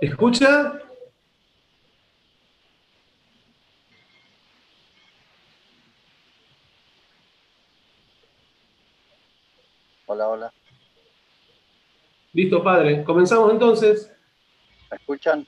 [0.00, 0.80] ¿Escucha?
[10.06, 10.52] Hola, hola.
[12.32, 13.02] Listo, padre.
[13.02, 14.12] Comenzamos entonces.
[14.90, 15.44] ¿Me escuchan?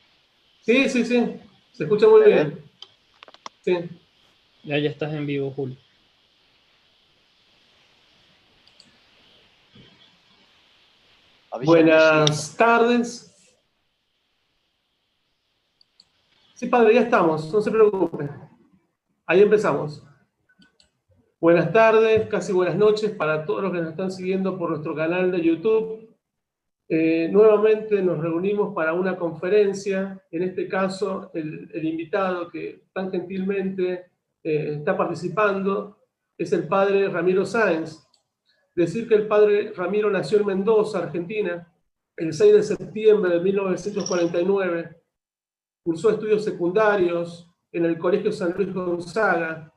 [0.63, 1.41] Sí, sí, sí.
[1.73, 2.65] Se escucha muy bien.
[3.63, 3.75] Sí.
[4.65, 5.77] Ya, ya estás en vivo, Julio.
[11.65, 13.30] Buenas tardes.
[16.61, 18.29] Sí, padre, ya estamos, no se preocupe.
[19.25, 20.07] Ahí empezamos.
[21.41, 25.33] Buenas tardes, casi buenas noches para todos los que nos están siguiendo por nuestro canal
[25.33, 26.15] de YouTube.
[26.87, 34.11] Eh, nuevamente nos reunimos para una conferencia, en este caso el, invitado que tan gentilmente
[34.45, 35.97] eh, está participando
[36.37, 38.07] es el padre Ramiro Sáenz.
[38.75, 41.73] Decir que el padre Ramiro nació en Mendoza, Argentina,
[42.19, 45.00] el 6 de septiembre de 1949
[45.83, 49.73] Cursó estudios secundarios en el Colegio San Luis Gonzaga,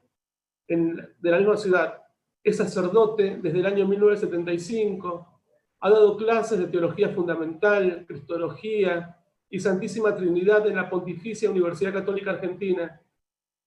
[0.68, 2.02] en, de la misma ciudad.
[2.44, 5.42] Es sacerdote desde el año 1975.
[5.80, 9.18] Ha dado clases de teología fundamental, cristología
[9.50, 13.00] y Santísima Trinidad en la Pontificia Universidad Católica Argentina,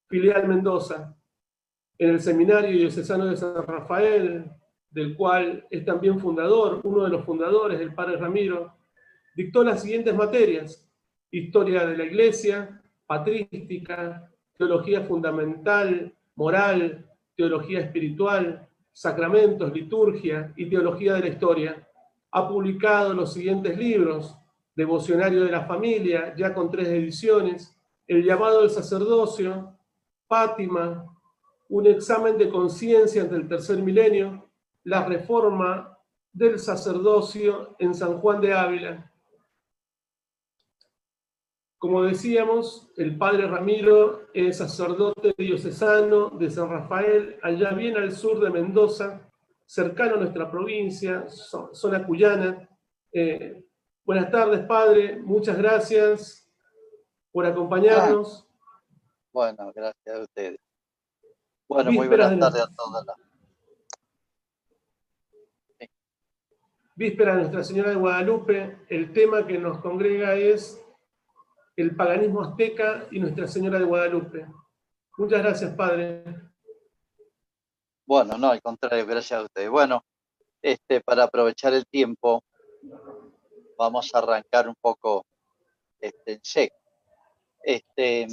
[0.09, 1.17] filial Mendoza,
[1.99, 4.51] en el Seminario Diocesano de San Rafael,
[4.91, 8.75] del cual es también fundador, uno de los fundadores, el Padre Ramiro,
[9.35, 10.86] dictó las siguientes materias
[11.31, 21.21] historia de la iglesia, patrística, teología fundamental, moral, teología espiritual, sacramentos, liturgia y teología de
[21.21, 21.89] la historia.
[22.31, 24.37] Ha publicado los siguientes libros,
[24.75, 27.75] Devocionario de la Familia, ya con tres ediciones,
[28.07, 29.73] El llamado del sacerdocio,
[30.29, 31.07] Fátima,
[31.69, 34.49] un examen de conciencia ante el tercer milenio,
[34.85, 35.99] la reforma
[36.33, 39.11] del sacerdocio en San Juan de Ávila,
[41.79, 48.41] como decíamos, el padre Ramiro es sacerdote diocesano de San Rafael, allá bien al sur
[48.41, 49.31] de Mendoza,
[49.67, 52.69] cercano a nuestra provincia, zona cuyana.
[53.13, 53.63] Eh,
[54.05, 55.19] buenas tardes, padre.
[55.19, 56.51] Muchas gracias
[57.31, 58.47] por acompañarnos.
[59.33, 60.61] Bueno, gracias a ustedes.
[61.69, 63.07] Bueno, muy buenas tardes a todos.
[66.95, 70.83] Víspera de Nuestra Señora de Guadalupe, el tema que nos congrega es
[71.77, 74.47] el paganismo azteca y Nuestra Señora de Guadalupe.
[75.19, 76.25] Muchas gracias, Padre.
[78.07, 79.69] Bueno, no, al contrario, gracias a ustedes.
[79.69, 80.05] Bueno,
[80.63, 82.43] este, para aprovechar el tiempo,
[83.77, 85.27] vamos a arrancar un poco
[86.01, 86.77] este, en seco.
[87.63, 88.27] Este,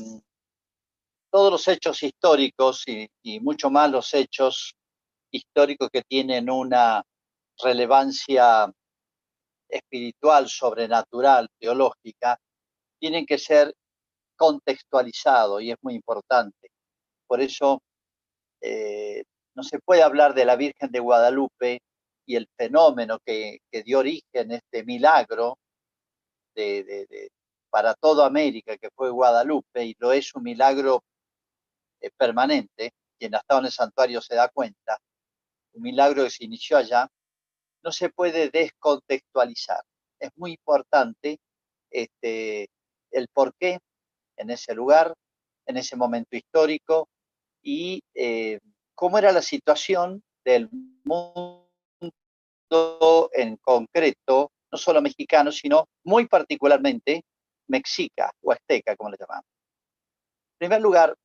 [1.30, 4.76] todos los hechos históricos y, y mucho más los hechos
[5.32, 7.04] históricos que tienen una
[7.62, 8.72] relevancia
[9.68, 12.40] espiritual, sobrenatural, teológica,
[13.04, 13.76] tienen que ser
[14.38, 16.70] contextualizados y es muy importante.
[17.28, 17.84] Por eso
[18.62, 19.26] eh,
[19.56, 21.82] no se puede hablar de la Virgen de Guadalupe
[22.26, 25.58] y el fenómeno que, dio origen, este milagro
[27.70, 31.04] para toda América, que fue Guadalupe, y lo es un milagro
[32.00, 34.98] eh, permanente, quien ha estado en el santuario se da cuenta,
[35.74, 37.10] un milagro que se inició allá,
[37.84, 39.84] no se puede descontextualizar.
[40.18, 41.38] Es muy importante
[41.92, 42.70] este,
[43.14, 43.80] el por qué
[44.38, 45.14] en ese lugar,
[45.66, 47.08] en ese momento histórico
[47.62, 48.60] y eh,
[48.96, 50.70] cómo era la situación del
[51.04, 51.70] mundo
[53.32, 57.24] en concreto, no solo mexicano, sino muy particularmente
[57.68, 59.46] mexica o azteca, como le llamamos.
[60.54, 61.16] En primer lugar,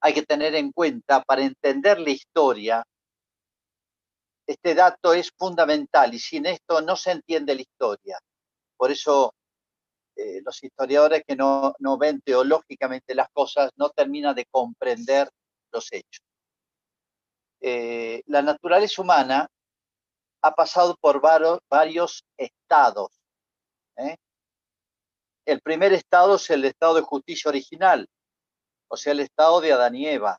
[0.00, 2.84] hay que tener en cuenta para entender la historia,
[4.46, 8.18] este dato es fundamental y sin esto no se entiende la historia.
[8.76, 9.32] Por eso
[10.16, 15.30] eh, los historiadores que no, ven teológicamente las cosas no terminan de comprender
[15.72, 16.24] los hechos.
[17.60, 19.48] Eh, la naturaleza humana
[20.42, 23.10] ha pasado por varios, estados.
[23.96, 24.16] ¿eh?
[25.44, 28.08] El primer estado es el estado de justicia original,
[28.88, 30.38] o sea, el estado de Adán y Eva.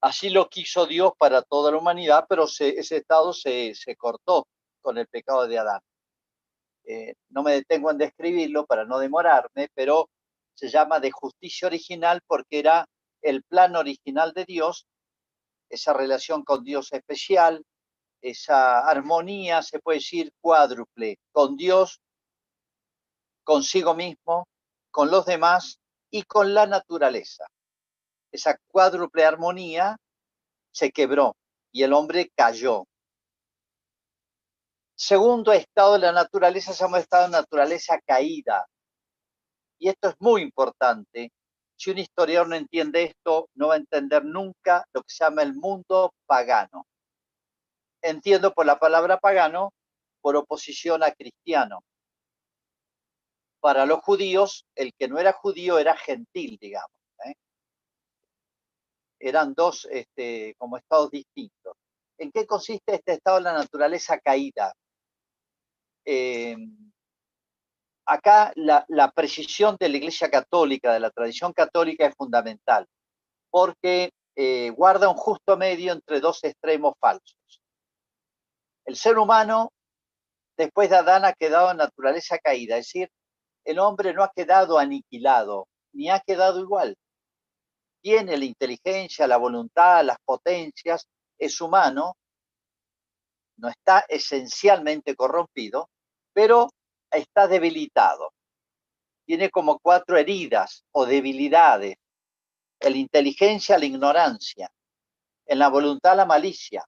[0.00, 4.46] Así lo quiso Dios para toda la humanidad, pero ese estado se cortó
[4.80, 5.80] con el pecado de Adán.
[6.84, 10.08] Eh, no me detengo en describirlo para no demorarme, pero
[10.54, 12.86] se llama de justicia original porque era
[13.22, 14.86] el plan original de Dios,
[15.68, 17.64] esa relación con Dios especial,
[18.20, 22.00] esa armonía, se puede decir cuádruple, con Dios,
[23.44, 24.46] consigo mismo,
[24.90, 25.78] con los demás
[26.10, 27.46] y con la naturaleza.
[28.30, 29.96] Esa cuádruple armonía
[30.70, 31.36] se quebró
[31.70, 32.84] y el hombre cayó
[34.94, 38.66] segundo estado de la naturaleza se llama estado de naturaleza caída.
[39.78, 41.32] y esto es muy importante,
[41.82, 45.42] si un historiador no entiende esto, no va a entender nunca lo que se llama
[45.42, 46.86] el mundo pagano.
[48.00, 49.72] Entiendo por la palabra pagano
[50.20, 51.80] por oposición a cristiano.
[53.58, 56.96] Para los judíos, el que no era judío era gentil, digamos.
[57.24, 57.34] ¿eh?
[59.18, 61.74] Eran dos este, como estados distintos.
[62.16, 64.72] ¿En qué consiste este estado de la naturaleza caída?
[66.04, 66.56] Eh,
[68.06, 72.86] acá la, precisión de la Iglesia Católica, de la tradición católica es fundamental,
[73.50, 77.36] porque eh, guarda un justo medio entre dos extremos falsos.
[78.84, 79.72] El ser humano,
[80.56, 83.10] después de Adán, ha quedado en naturaleza caída, es decir,
[83.64, 86.96] el hombre no ha quedado aniquilado, ni ha quedado igual.
[88.02, 91.06] Tiene la inteligencia, la voluntad, las potencias,
[91.38, 92.16] es humano,
[93.62, 95.88] no está esencialmente corrompido,
[96.34, 96.68] pero
[97.10, 98.32] está debilitado.
[99.24, 101.94] Tiene como cuatro heridas o debilidades.
[102.80, 104.68] En la inteligencia, la ignorancia.
[105.46, 106.84] En la voluntad, la malicia.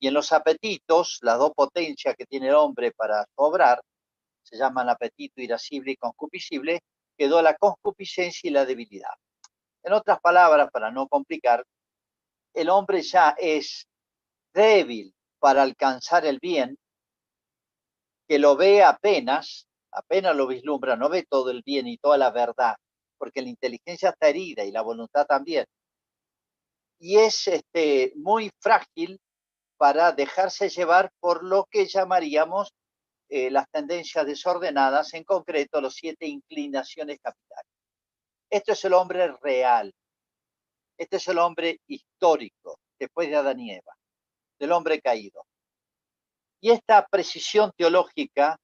[0.00, 3.80] Y en los apetitos, las dos potencias que tiene el hombre para obrar,
[4.42, 6.80] se llaman apetito irascible y concupiscible,
[7.16, 9.14] quedó la concupiscencia y la debilidad.
[9.84, 11.64] En otras palabras, para no complicar,
[12.52, 13.86] el hombre ya es
[14.52, 16.76] débil para alcanzar el bien
[18.28, 22.30] que lo ve apenas, apenas lo vislumbra, no ve todo el bien y toda la
[22.30, 22.76] verdad,
[23.16, 25.64] porque la inteligencia está herida y la voluntad también.
[27.00, 29.18] Y es este, muy frágil
[29.78, 32.72] para dejarse llevar por lo que llamaríamos
[33.30, 37.72] eh, las tendencias desordenadas, en concreto los siete inclinaciones capitales.
[38.50, 39.92] Esto es el hombre real.
[40.98, 43.94] Este es el hombre histórico, después de Adán y Eva,
[44.58, 45.46] del hombre caído.
[46.60, 48.58] Y esta precisión teológica,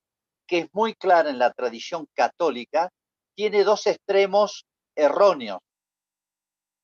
[0.47, 2.91] que es muy clara en la tradición católica,
[3.35, 4.65] tiene dos extremos
[4.97, 5.61] erróneos,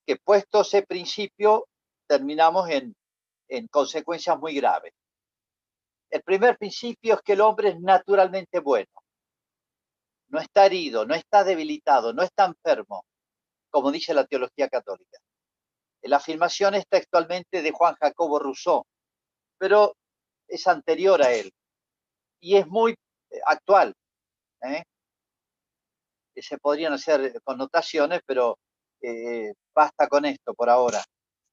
[0.06, 1.66] que puesto ese principio
[2.06, 2.94] terminamos en,
[3.48, 4.92] en consecuencias muy graves.
[6.10, 8.90] El primer principio es que el hombre es naturalmente bueno.
[10.28, 13.04] No está herido, no está debilitado, no está enfermo,
[13.68, 15.18] como dice la teología católica.
[16.02, 18.84] La afirmación es textualmente de Juan Jacobo Rousseau,
[19.60, 19.94] pero
[20.48, 21.52] es anterior a él
[22.40, 23.94] y es muy eh, actual.
[24.62, 24.82] ¿eh?
[26.34, 28.58] Se podrían hacer connotaciones, pero
[29.02, 31.04] eh, basta con esto por ahora.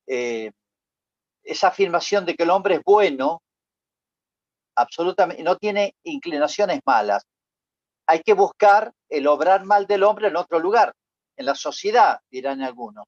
[0.07, 3.41] esa afirmación de que el hombre es bueno,
[4.75, 7.23] absolutamente, no tiene inclinaciones malas.
[8.05, 10.93] Hay que buscar el obrar mal del hombre en otro lugar,
[11.35, 13.05] en la sociedad, dirán algunos.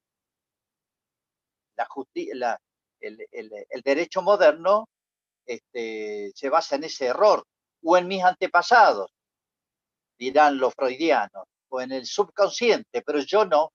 [1.76, 1.86] La
[3.00, 4.88] el derecho moderno
[5.50, 7.44] este, se basa en ese error,
[7.82, 9.10] o en mis antepasados,
[10.16, 13.72] dirán los freudianos, o en el subconsciente, pero yo no,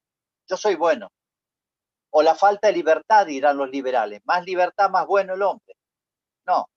[0.47, 1.09] yo soy bueno.
[2.11, 5.75] O la falta de libertad, dirán los liberales, más libertad, más bueno el hombre.
[6.47, 6.69] No,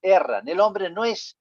[0.00, 1.36] erran, el hombre no es,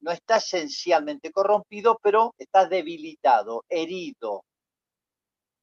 [0.00, 4.44] no está esencialmente corrompido, pero está debilitado, herido.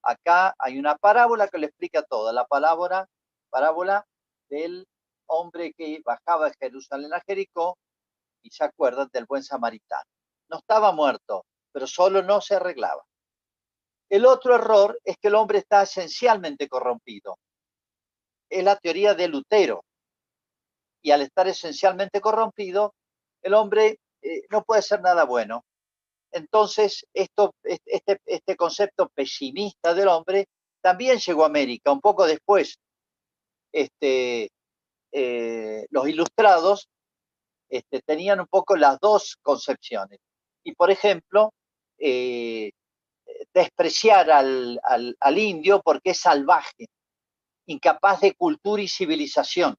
[0.03, 3.07] Acá hay una parábola que le explica todo, la palabra,
[3.49, 4.05] parábola
[4.49, 4.87] del
[5.27, 7.77] hombre que bajaba de Jerusalén a Jericó
[8.41, 10.09] y se acuerdan del buen samaritano.
[10.49, 13.03] No estaba muerto, pero solo no se arreglaba.
[14.09, 17.37] El otro error es que el hombre está esencialmente corrompido.
[18.49, 19.83] Es la teoría de Lutero.
[21.01, 22.95] Y al estar esencialmente corrompido,
[23.43, 25.63] el hombre eh, no puede ser nada bueno.
[26.31, 30.47] Entonces, este, este concepto pesimista del hombre
[30.81, 32.79] también llegó a América un poco después.
[33.71, 34.49] Este,
[35.11, 36.89] eh, los ilustrados
[37.69, 40.19] este, tenían un poco las dos concepciones.
[40.63, 41.53] Y, por ejemplo,
[41.97, 42.71] eh,
[43.53, 44.79] despreciar al,
[45.37, 46.87] indio porque es salvaje,
[47.67, 49.75] incapaz de cultura y civilización,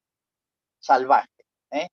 [0.79, 1.29] salvaje.
[1.73, 1.89] ¿eh?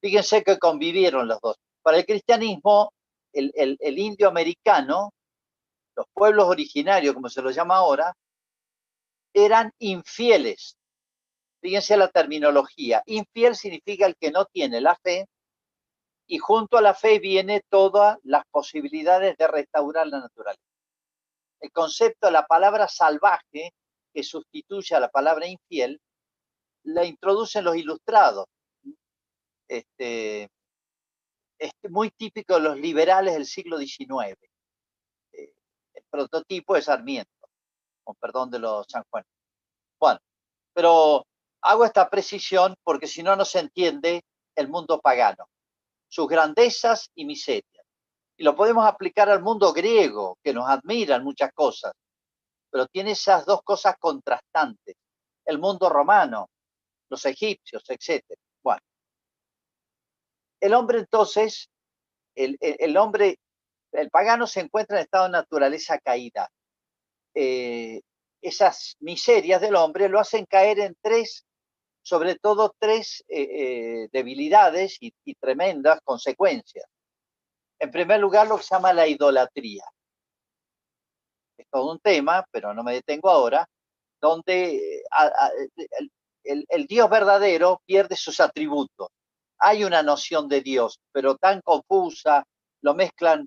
[0.00, 1.56] Fíjense que convivieron los dos.
[1.82, 2.92] Para el cristianismo,
[3.32, 5.12] el, el indio americano,
[5.96, 8.14] los pueblos originarios, como se los llama ahora,
[9.32, 10.76] eran infieles
[11.60, 13.02] Fíjense la terminología.
[13.06, 15.26] Infiel significa el que no tiene la fe
[16.26, 20.62] y junto a la fe viene todas las posibilidades de restaurar la naturaleza.
[21.60, 23.74] El concepto de la palabra salvaje,
[24.12, 26.00] que sustituye a la palabra infiel,
[26.84, 28.46] la introducen los ilustrados.
[29.68, 30.48] Este,
[31.58, 34.36] es muy típico de los liberales del siglo XIX.
[35.32, 35.52] Eh,
[35.94, 37.48] el prototipo es Sarmiento,
[38.02, 39.24] con perdón de los San Juan.
[39.98, 40.20] Bueno,
[40.72, 41.26] pero
[41.62, 44.24] Hago esta precisión porque si no, no se entiende
[44.54, 45.48] el mundo pagano,
[46.08, 47.84] sus grandezas y miserias.
[48.36, 51.92] Y lo podemos aplicar al mundo griego, que nos admira en muchas cosas,
[52.70, 54.96] pero tiene esas dos cosas contrastantes.
[55.44, 56.48] El mundo romano,
[57.10, 58.24] los egipcios, etc.
[58.62, 58.80] Bueno,
[60.60, 61.68] el hombre entonces,
[62.34, 63.38] el, el, hombre,
[63.92, 66.48] el pagano se encuentra en estado de naturaleza caída.
[67.34, 68.00] Eh,
[68.42, 71.44] esas miserias del hombre lo hacen caer en tres,
[72.10, 76.84] sobre todo tres eh, eh, debilidades y, tremendas consecuencias.
[77.78, 79.84] En primer lugar, lo que se llama la idolatría.
[81.56, 83.64] Es todo un tema, pero no me detengo ahora,
[84.20, 85.04] donde
[86.42, 89.06] el, el, Dios verdadero pierde sus atributos.
[89.58, 92.42] Hay una noción de Dios, pero tan confusa,
[92.82, 93.46] lo mezclan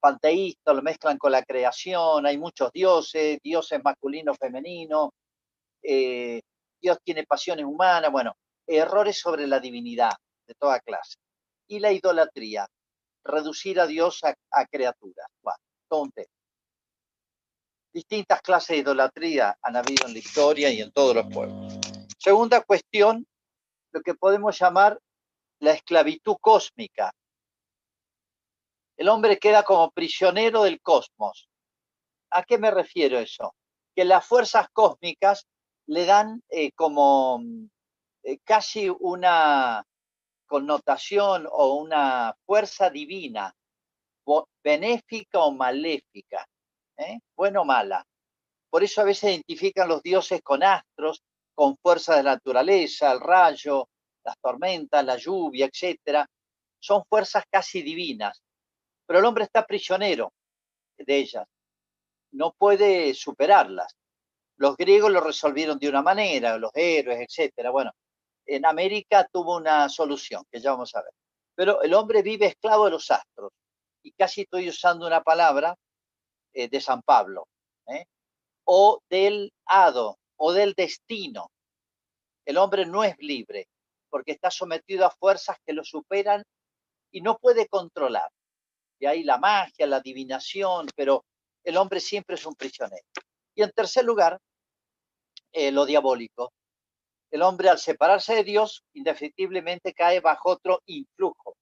[0.00, 5.12] panteístas, lo mezclan con la creación, hay muchos dioses, dioses masculino, femenino,
[5.82, 6.40] eh,
[6.80, 10.12] Dios tiene pasiones humanas, bueno, errores sobre la divinidad
[10.46, 11.16] de toda clase.
[11.66, 12.66] Y la idolatría,
[13.24, 15.26] reducir a Dios a, criaturas.
[15.42, 16.12] Bueno,
[17.92, 21.78] Distintas clases de idolatría han habido en la historia y en todos los pueblos.
[22.18, 23.26] Segunda cuestión,
[23.92, 24.98] lo que podemos llamar
[25.60, 27.12] la esclavitud cósmica.
[28.96, 31.48] El hombre queda como prisionero del cosmos.
[32.30, 33.54] ¿A qué me refiero eso?
[33.94, 35.46] Que las fuerzas cósmicas
[35.88, 37.42] le dan eh, como
[38.22, 39.84] eh, casi una
[40.46, 43.54] connotación o una fuerza divina,
[44.62, 46.46] benéfica o maléfica,
[46.96, 47.18] ¿eh?
[47.34, 48.04] buena o mala.
[48.70, 51.22] Por eso a veces identifican los dioses con astros,
[51.54, 53.88] con fuerzas de la naturaleza, el rayo,
[54.24, 56.26] las tormentas, la lluvia, etc.
[56.78, 58.42] Son fuerzas casi divinas,
[59.06, 60.32] pero el hombre está prisionero
[60.98, 61.46] de ellas,
[62.32, 63.97] no puede superarlas.
[64.58, 67.70] Los griegos lo resolvieron de una manera, los héroes, etc.
[67.70, 67.92] Bueno,
[68.44, 71.12] en América tuvo una solución, que ya vamos a ver.
[71.54, 73.52] Pero el hombre vive esclavo de los astros.
[74.02, 75.76] Y casi estoy usando una palabra
[76.52, 77.46] eh, de San Pablo.
[77.86, 78.04] ¿eh?
[78.64, 81.50] O del hado, o del destino.
[82.44, 83.68] El hombre no es libre,
[84.10, 86.42] porque está sometido a fuerzas que lo superan
[87.12, 88.28] y no puede controlar.
[88.98, 91.24] Y ahí la magia, la adivinación, pero
[91.62, 93.06] el hombre siempre es un prisionero.
[93.54, 94.38] Y en tercer lugar,
[95.52, 96.52] eh, lo diabólico
[97.30, 101.56] el hombre al separarse de Dios, indefectiblemente cae bajo otro influjo.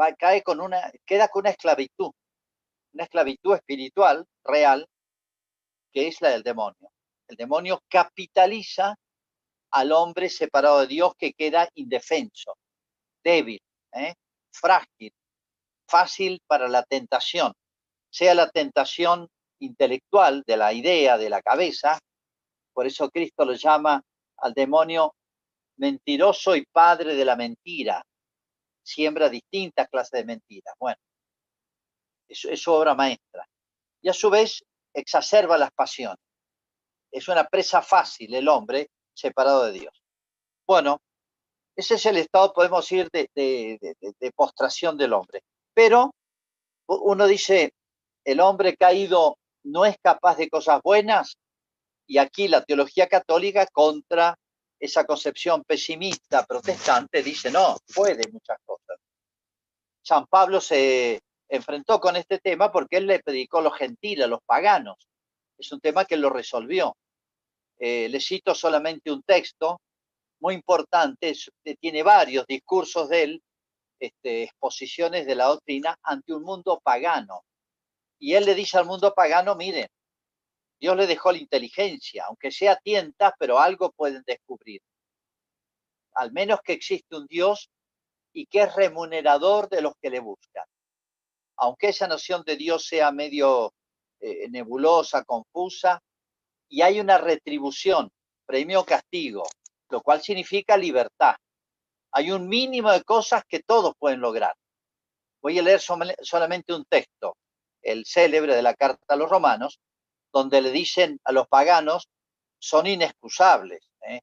[0.00, 2.10] Va, cae con una, queda con una esclavitud,
[2.92, 4.86] una esclavitud espiritual real,
[5.92, 6.90] que es la del demonio.
[7.28, 8.96] El demonio capitaliza
[9.72, 12.56] al hombre separado de Dios que queda indefenso,
[13.22, 13.60] débil,
[13.92, 14.14] ¿eh?
[14.52, 15.12] frágil,
[15.86, 17.52] fácil para la tentación,
[18.10, 19.28] sea la tentación
[19.58, 21.98] intelectual de la idea, de la cabeza,
[22.76, 24.04] por eso Cristo lo llama
[24.36, 25.14] al demonio
[25.78, 28.04] mentiroso y padre de la mentira.
[28.82, 30.74] Siembra distintas clases de mentiras.
[30.78, 30.98] Bueno,
[32.28, 33.48] es, su obra maestra.
[34.02, 36.18] Y a su vez exacerba las pasiones.
[37.10, 40.02] Es una presa fácil el hombre separado de Dios.
[40.66, 41.00] Bueno,
[41.74, 45.40] ese es el estado, podemos decir, de, de, postración del hombre.
[45.72, 46.14] Pero
[46.88, 47.72] uno dice,
[48.22, 51.38] el hombre caído no es capaz de cosas buenas,
[52.06, 54.38] y aquí la teología católica contra
[54.78, 58.98] esa concepción pesimista protestante dice, no, puede muchas cosas.
[60.02, 64.28] San Pablo se enfrentó con este tema porque él le predicó a los gentiles, a
[64.28, 65.08] los paganos.
[65.58, 66.96] Es un tema que lo resolvió.
[67.78, 69.80] Eh, le cito solamente un texto
[70.40, 71.32] muy importante,
[71.64, 73.42] eh, tiene varios discursos de él,
[73.98, 77.44] este, exposiciones de la doctrina ante un mundo pagano.
[78.18, 79.88] Y él le dice al mundo pagano, miren,
[80.78, 84.82] Dios le dejó la inteligencia, aunque sea tienta, pero algo pueden descubrir.
[86.14, 87.70] Al menos que existe un Dios
[88.32, 90.66] y que es remunerador de los que le buscan.
[91.56, 93.72] Aunque esa noción de Dios sea medio
[94.20, 96.02] eh, nebulosa, confusa,
[96.68, 98.10] y hay una retribución,
[98.44, 99.44] premio castigo,
[99.88, 101.36] lo cual significa libertad.
[102.12, 104.54] Hay un mínimo de cosas que todos pueden lograr.
[105.40, 107.36] Voy a leer solamente un texto,
[107.82, 109.78] el célebre de la carta a los romanos,
[110.36, 112.10] donde le dicen a los paganos,
[112.58, 113.88] son inexcusables.
[114.06, 114.20] ¿eh?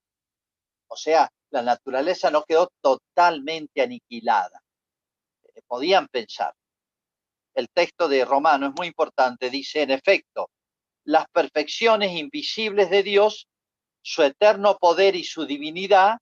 [0.87, 4.61] O sea, la naturaleza no quedó totalmente aniquilada.
[5.55, 6.53] Eh, podían pensar.
[7.55, 10.51] El texto de Romano es muy importante, dice, en efecto,
[11.03, 13.47] las perfecciones invisibles de Dios,
[14.03, 16.19] su eterno poder y su divinidad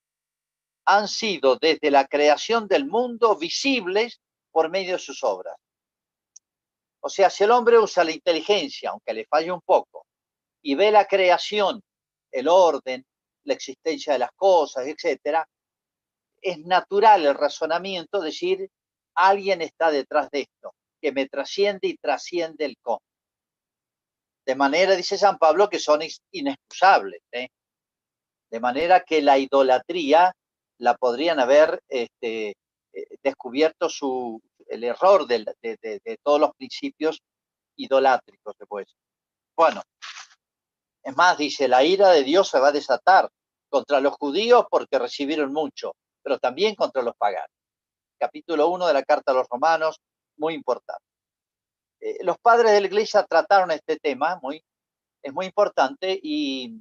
[0.85, 4.21] han sido desde la creación del mundo visibles
[4.51, 5.57] por medio de sus obras.
[7.03, 10.05] O sea, si el hombre usa la inteligencia, aunque le falle un poco,
[10.61, 11.81] y ve la creación,
[12.31, 13.03] el orden,
[13.43, 15.47] la existencia de las cosas, etcétera,
[16.41, 18.69] es natural el razonamiento decir
[19.15, 20.73] alguien está detrás de esto.
[21.01, 23.01] que me trasciende y trasciende el cosmos.
[24.45, 27.21] De manera, dice San Pablo, que son inexcusables.
[27.31, 27.47] ¿eh?
[28.51, 30.31] De manera que la idolatría
[30.77, 32.49] la podrían haber este,
[32.93, 34.39] eh, descubierto su,
[34.71, 35.45] el error de,
[36.23, 37.21] todos los principios
[37.75, 38.87] idolátricos, después.
[39.55, 39.81] Bueno,
[41.03, 43.29] es más, dice, la ira de Dios se va a desatar
[43.69, 47.51] contra los judíos porque recibieron mucho, pero también contra los paganos.
[48.17, 49.99] Capítulo 1 de la Carta a los Romanos,
[50.37, 51.03] muy importante.
[51.99, 54.63] Eh, los padres de la iglesia trataron este tema, muy,
[55.21, 56.79] es muy importante y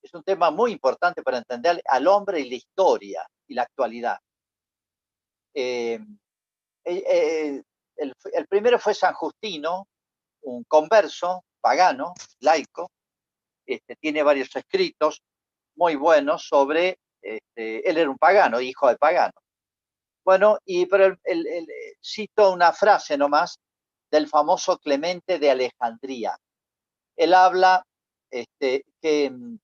[0.00, 4.18] es un tema muy importante para entender al hombre y la historia y la actualidad.
[5.54, 5.98] Eh,
[6.86, 7.62] eh,
[7.96, 9.88] el, el, primero fue San Justino,
[10.42, 12.90] un converso pagano, laico,
[13.66, 15.20] este, tiene varios escritos
[15.74, 19.32] muy buenos sobre, este, él era un pagano, hijo de pagano.
[20.24, 21.68] Bueno, y pero el,
[22.02, 23.58] cito una frase nomás
[24.10, 26.36] del famoso Clemente de Alejandría.
[27.16, 27.84] Él habla
[28.30, 29.58] este, que mm,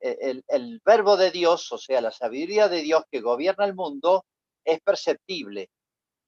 [0.00, 4.24] el, el, verbo de Dios, o sea, la sabiduría de Dios que gobierna el mundo,
[4.64, 5.68] es perceptible.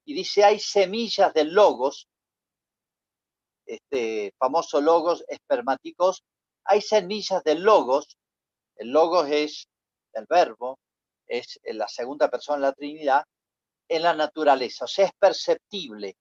[0.05, 2.09] Y dice, hay semillas del logos
[3.67, 6.25] este famoso logos espermáticos,
[6.65, 8.19] hay semillas del logos.
[8.77, 9.69] El logos es
[10.13, 10.79] el verbo,
[11.27, 13.25] es la segunda persona de la Trinidad,
[13.89, 14.85] en la naturaleza.
[14.85, 16.17] O sea, es perceptible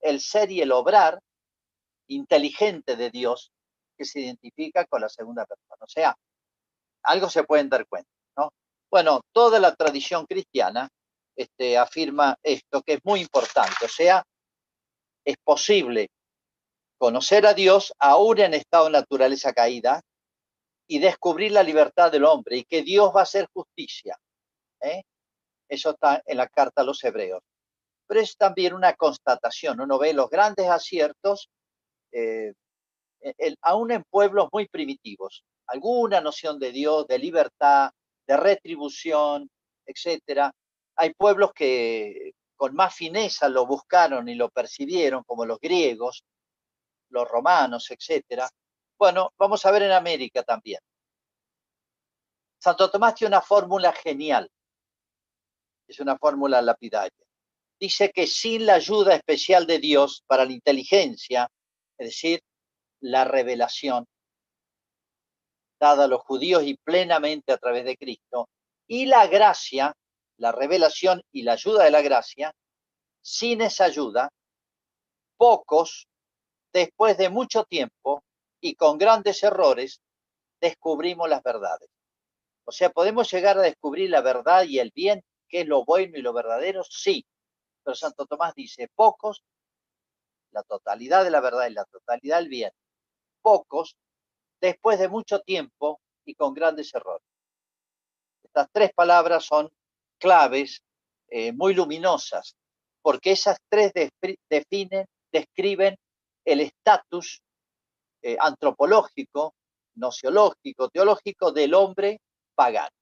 [0.00, 1.18] el ser y el obrar
[2.08, 3.50] inteligente de Dios
[3.96, 5.78] que se identifica con la segunda persona.
[5.80, 6.16] O sea,
[7.02, 8.50] algo se pueden dar cuenta, ¿no?
[8.90, 10.88] Bueno, toda la tradición cristiana
[11.36, 13.84] este, afirma esto, que es muy importante.
[13.84, 14.24] O sea,
[15.24, 16.08] es posible
[16.98, 20.00] conocer a Dios aún en estado de naturaleza caída
[20.86, 24.16] y descubrir la libertad del hombre y que Dios va a hacer justicia.
[24.80, 25.02] ¿eh?
[25.68, 27.42] Eso está en la carta a los hebreos.
[28.06, 29.80] Pero es también una constatación.
[29.80, 31.48] Uno ve los grandes aciertos,
[32.12, 32.52] eh,
[33.62, 35.42] aún en pueblos muy primitivos.
[35.66, 37.90] Alguna noción de Dios, de libertad,
[38.26, 39.50] de retribución,
[39.86, 40.52] etcétera.
[40.96, 46.24] Hay pueblos que con más fineza lo buscaron y lo percibieron, como los griegos,
[47.10, 48.48] los romanos, etcétera.
[48.98, 50.80] Bueno, vamos a ver en América también.
[52.58, 54.48] Santo Tomás tiene una fórmula genial.
[55.86, 57.24] Es una fórmula lapidaria.
[57.78, 61.48] Dice que sin la ayuda especial de Dios para la inteligencia,
[61.98, 62.40] es decir,
[63.00, 64.06] la revelación
[65.78, 68.48] dada a los judíos y plenamente a través de Cristo,
[68.86, 69.94] y la gracia,
[70.36, 72.54] la revelación y la ayuda de la gracia,
[73.22, 74.30] sin esa ayuda,
[75.36, 76.08] pocos
[76.72, 78.22] después de mucho tiempo
[78.60, 80.00] y con grandes errores,
[80.60, 81.88] descubrimos las verdades.
[82.64, 86.18] O sea, podemos llegar a descubrir la verdad y el bien, que es lo bueno
[86.18, 87.24] y lo verdadero, sí.
[87.82, 89.44] Pero Santo Tomás dice, pocos,
[90.50, 92.72] la totalidad de la verdad y la totalidad del bien,
[93.42, 93.96] pocos,
[94.60, 97.26] después de mucho tiempo y con grandes errores.
[98.42, 99.70] Estas tres palabras son
[100.18, 100.80] claves,
[101.28, 102.54] eh, muy luminosas,
[103.02, 103.92] porque esas tres
[104.48, 105.96] definen, describen
[106.44, 107.42] el estatus
[108.22, 109.54] eh, antropológico,
[109.96, 112.20] nociológico, teológico del hombre
[112.54, 112.96] pagano,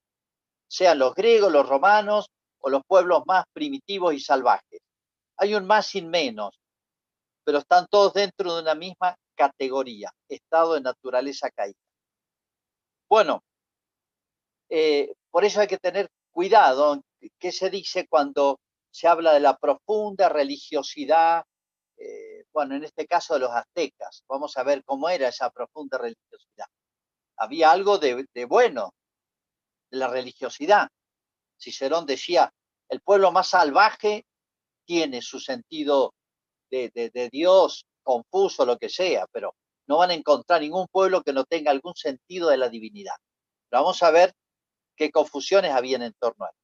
[0.67, 2.27] sean los griegos, los romanos
[2.59, 4.79] o los pueblos más primitivos y salvajes.
[5.37, 6.59] Hay un más sin menos,
[7.43, 11.77] pero están todos dentro de una misma categoría, estado de naturaleza caída.
[13.09, 13.43] Bueno,
[14.69, 17.01] eh, por eso hay que tener cuidado
[17.39, 18.59] qué se dice cuando
[18.91, 21.45] se habla de la profunda religiosidad
[21.97, 24.23] eh, bueno, en este caso de los aztecas.
[24.27, 26.67] Vamos a ver cómo era esa profunda religiosidad.
[27.37, 28.93] Había algo de, bueno
[29.89, 30.89] de la religiosidad.
[31.59, 32.53] Cicerón decía,
[32.89, 34.25] el pueblo más salvaje
[34.85, 36.13] tiene su sentido
[36.69, 39.55] de, de, Dios confuso, lo que sea, pero
[39.87, 43.15] no van a encontrar ningún pueblo que no tenga algún sentido de la divinidad.
[43.71, 44.33] vamos a ver
[44.95, 46.55] qué confusiones habían en torno a él.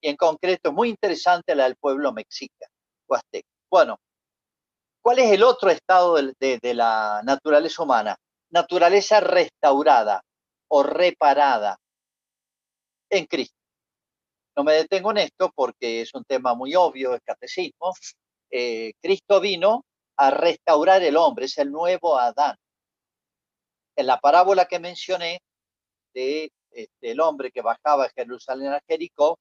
[0.00, 2.66] Y en concreto, muy interesante la del pueblo mexica
[3.06, 3.42] o.
[3.70, 3.98] Bueno,
[5.02, 8.16] ¿Cuál es el otro estado de, la naturaleza humana?
[8.50, 10.22] Naturaleza restaurada
[10.68, 11.76] o reparada
[13.10, 13.56] en Cristo.
[14.56, 17.92] No me detengo en esto porque es un tema muy obvio, es catecismo.
[18.48, 19.84] Eh, Cristo vino
[20.16, 22.54] a restaurar el hombre, es el nuevo Adán.
[23.96, 25.40] En la parábola que mencioné
[26.14, 29.38] de, este, el hombre que bajaba a Jerusalén a Jericó,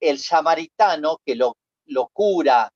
[0.00, 1.56] el samaritano que lo,
[1.86, 2.70] lo cura,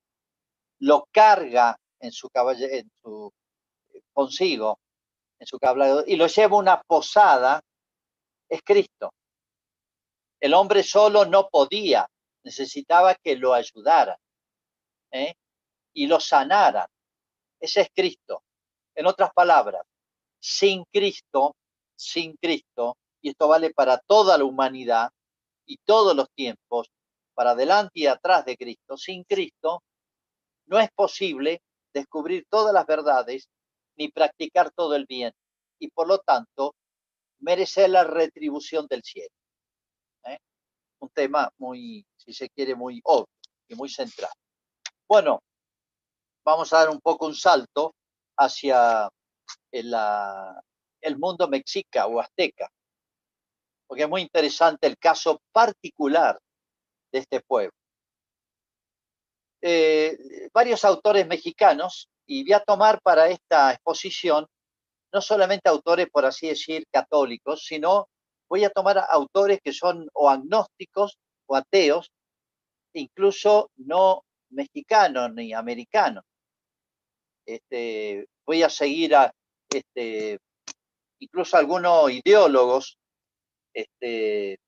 [0.79, 3.31] lo carga en su caballo, en su
[3.93, 4.79] eh, consigo,
[5.39, 7.61] en su caballo, y lo lleva a una posada,
[8.47, 9.11] es Cristo.
[10.39, 12.07] El hombre solo no podía,
[12.43, 14.17] necesitaba que lo ayudara.
[15.11, 15.33] ¿eh?
[15.93, 16.87] y lo sanaran.
[17.59, 18.43] Ese es Cristo.
[18.95, 19.83] En otras palabras,
[20.39, 21.55] sin Cristo,
[21.95, 25.09] sin Cristo, y esto vale para toda la humanidad
[25.65, 26.89] y todos los tiempos,
[27.33, 29.83] para adelante y atrás de Cristo, sin Cristo,
[30.65, 31.61] no es posible
[31.93, 33.47] descubrir todas las verdades
[33.95, 35.33] ni practicar todo el bien
[35.79, 36.75] y por lo tanto
[37.39, 39.33] merecer la retribución del cielo.
[40.25, 40.37] ¿eh?
[40.99, 43.27] Un tema muy, si se quiere, muy obvio
[43.67, 44.31] y muy central.
[45.07, 45.41] Bueno,
[46.43, 47.95] vamos a dar un poco un salto
[48.37, 49.09] hacia
[49.71, 49.93] el,
[51.01, 52.69] el mundo mexica o azteca,
[53.89, 56.39] porque es muy interesante el caso particular
[57.11, 57.73] de este pueblo.
[59.61, 60.15] Eh,
[60.53, 64.45] varios autores mexicanos, y voy a tomar para esta exposición
[65.11, 68.07] no solamente autores, por así decir, católicos, sino
[68.47, 72.11] voy a tomar autores que son o agnósticos o ateos,
[72.93, 76.23] incluso no mexicanos ni americanos.
[77.43, 79.15] Este, voy a seguir
[79.67, 80.37] este,
[81.17, 82.99] incluso algunos ideólogos,
[83.81, 84.59] este,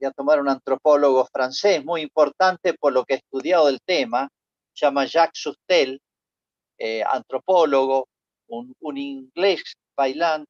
[0.00, 4.28] voy a tomar un antropólogo francés muy importante por lo que he estudiado el tema,
[4.74, 6.00] se llama Jacques Sustel,
[6.78, 8.08] eh, antropólogo,
[8.48, 9.62] un, un inglés
[9.96, 10.46] bailando,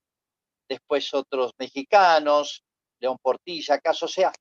[0.68, 2.62] después otros mexicanos,
[3.00, 4.32] León Portilla, acaso sea,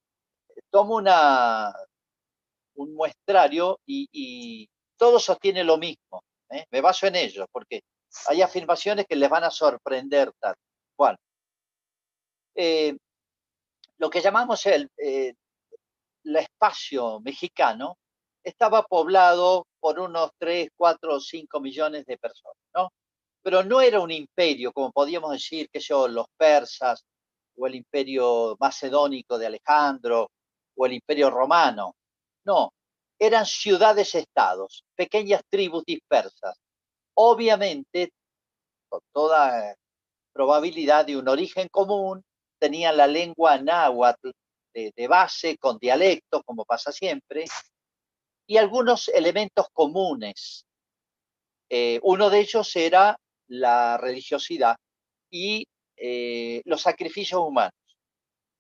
[0.69, 1.73] tomo una,
[2.75, 6.23] un muestrario y, y todo sostiene lo mismo.
[6.49, 6.65] ¿eh?
[6.69, 7.81] Me baso en ellos, porque
[8.27, 10.55] hay afirmaciones que les van a sorprender tal
[10.95, 11.17] cual.
[12.55, 12.97] Eh,
[13.97, 15.33] lo que llamamos el, eh,
[16.23, 17.97] el espacio mexicano
[18.43, 22.89] estaba poblado por unos 3, 4 o 5 millones de personas, ¿no?
[23.43, 27.03] Pero no era un imperio, como podíamos decir, que yo, los persas,
[27.55, 30.29] o el imperio macedónico de Alejandro,
[30.75, 31.95] o el imperio romano.
[32.45, 32.71] No,
[33.19, 36.57] eran ciudades-estados, pequeñas tribus dispersas.
[37.15, 38.11] Obviamente,
[38.89, 39.75] con toda
[40.33, 42.23] probabilidad de un origen común,
[42.61, 44.29] tenían la lengua náhuatl
[44.73, 47.45] de, base, con dialectos, como pasa siempre,
[48.47, 50.63] y algunos elementos comunes.
[51.69, 54.77] Eh, uno de ellos era la religiosidad
[55.29, 55.65] y
[55.97, 57.73] eh, los sacrificios humanos.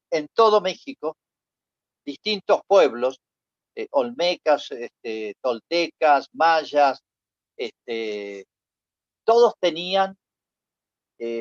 [0.09, 1.15] En todo México,
[2.03, 3.19] distintos pueblos,
[3.75, 6.99] eh, olmecas, este, toltecas, mayas,
[7.55, 8.45] este,
[9.23, 10.17] todos tenían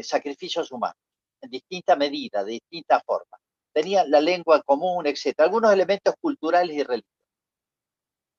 [0.02, 1.09] sacrificios humanos
[1.40, 3.38] en distinta medida, de distinta forma.
[3.72, 5.40] Tenían la lengua común, etc.
[5.40, 7.20] Algunos elementos culturales y religiosos.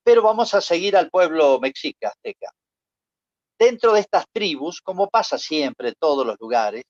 [0.03, 2.51] Pero vamos a seguir al pueblo mexica, azteca.
[3.57, 6.83] Dentro de estas tribus, como pasa siempre en todos los lugares,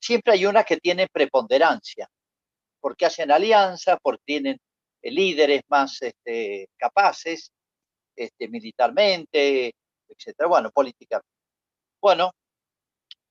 [0.00, 2.08] siempre hay unas que tienen preponderancia,
[2.80, 4.58] porque hacen alianza, porque tienen
[5.02, 7.50] eh, líderes más este, capaces
[8.16, 9.72] este, militarmente,
[10.08, 11.28] etcétera, bueno, políticamente.
[12.00, 12.32] Bueno,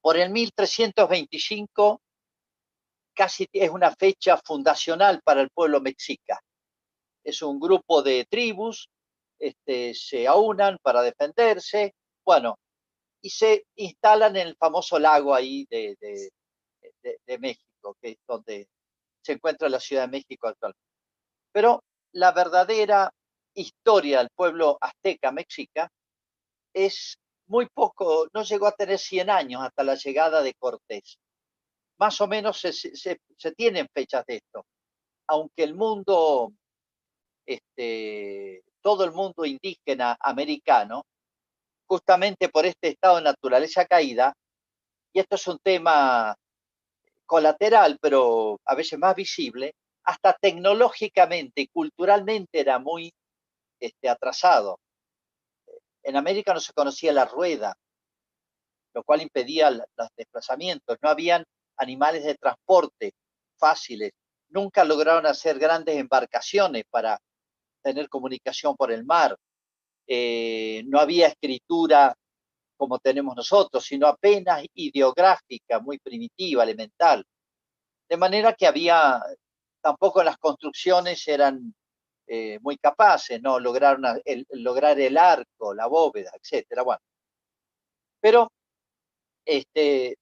[0.02, 2.02] por el 1325
[3.14, 6.40] casi es una fecha fundacional para el pueblo mexica
[7.24, 8.90] es un grupo de tribus,
[9.38, 11.94] este, se aunan para defenderse,
[12.26, 12.58] bueno,
[13.22, 18.68] y se instalan en el famoso lago ahí de, de, México, que es donde
[19.22, 20.84] se encuentra la Ciudad de México actualmente.
[21.52, 21.84] Pero
[22.14, 23.12] la verdadera
[23.54, 25.90] historia del pueblo azteca mexica
[26.74, 27.18] es
[27.50, 31.18] muy poco, no llegó a tener 100 años hasta la llegada de Cortés.
[31.98, 33.20] Más o menos se,
[33.58, 34.66] tienen fechas de esto,
[35.28, 36.54] aunque el mundo
[37.46, 41.04] este, todo el mundo indígena americano,
[41.88, 44.34] justamente por este estado de naturaleza caída,
[45.12, 46.36] y esto es un tema
[47.26, 53.12] colateral, pero a veces más visible, hasta tecnológicamente y culturalmente era muy
[53.80, 54.78] este, atrasado.
[56.04, 57.76] En América no se conocía la rueda,
[58.94, 60.98] lo cual impedía los desplazamientos.
[61.02, 61.44] No habían
[61.78, 63.14] animales de transporte
[63.58, 64.12] fáciles.
[64.50, 67.20] Nunca lograron hacer grandes embarcaciones para
[67.82, 69.38] tener comunicación por el mar.
[70.08, 72.16] Eh, no había escritura
[72.80, 77.26] como tenemos nosotros, sino apenas ideográfica, muy primitiva, elemental.
[78.08, 79.22] De manera que había,
[79.82, 81.76] tampoco las construcciones eran
[82.32, 83.60] eh, muy capaces, ¿no?
[83.60, 86.84] Lograr, el, lograr el arco, la bóveda, etcétera.
[86.84, 87.02] Bueno.
[88.22, 88.52] Pero
[89.44, 90.16] este,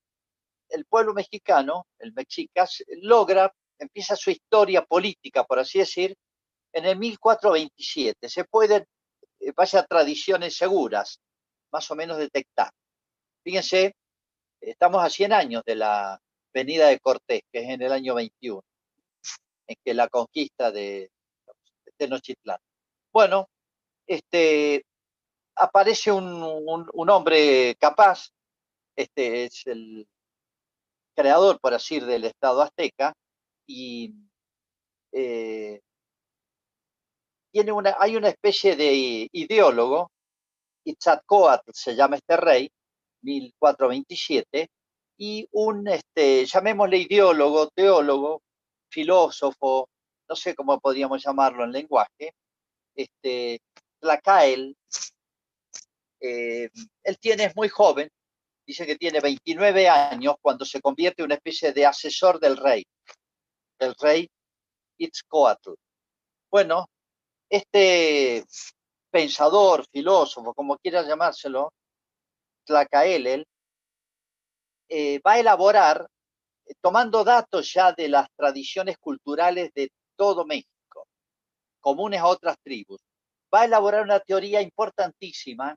[0.70, 6.16] el pueblo mexicano, el mexicas, logra, empieza su historia política, por así decir,
[6.72, 8.26] en el 1427.
[8.30, 8.86] Se pueden,
[9.40, 11.20] eh, vaya tradiciones seguras,
[11.70, 12.70] más o menos detectar.
[13.44, 13.94] Fíjense,
[14.62, 16.18] estamos a 100 años de la
[16.54, 18.62] venida de Cortés, que es en el año 21,
[19.66, 21.10] en que la conquista de
[21.98, 22.58] Tenochtitlán.
[23.12, 23.48] Bueno,
[24.06, 24.84] este,
[25.56, 28.30] aparece un, hombre capaz,
[28.96, 30.06] este es el
[31.14, 33.12] creador, por así del Estado azteca,
[33.66, 34.14] y
[35.12, 35.80] eh,
[37.52, 40.10] tiene una, hay una especie de ideólogo,
[40.84, 42.70] Itzatcoatl se llama este rey,
[43.22, 44.70] 1427,
[45.18, 48.42] y un, este, llamémosle ideólogo, teólogo,
[48.88, 49.88] filósofo,
[50.28, 52.34] no sé cómo podríamos llamarlo en lenguaje,
[52.94, 53.60] este,
[54.00, 54.76] Tlacael,
[56.20, 56.68] eh,
[57.04, 58.10] él tiene, es muy joven,
[58.66, 62.84] dice que tiene 29 años cuando se convierte en una especie de asesor del rey,
[63.78, 64.28] del rey
[64.98, 65.74] Itzcoatl.
[66.50, 66.86] Bueno,
[67.48, 68.44] este
[69.10, 71.72] pensador, filósofo, como quieras llamárselo,
[72.64, 73.46] Tlacaelel,
[74.88, 76.06] eh, va a elaborar,
[76.66, 81.06] eh, tomando datos ya de las tradiciones culturales de todo México,
[81.80, 83.00] comunes a otras tribus,
[83.54, 85.76] va a elaborar una teoría importantísima,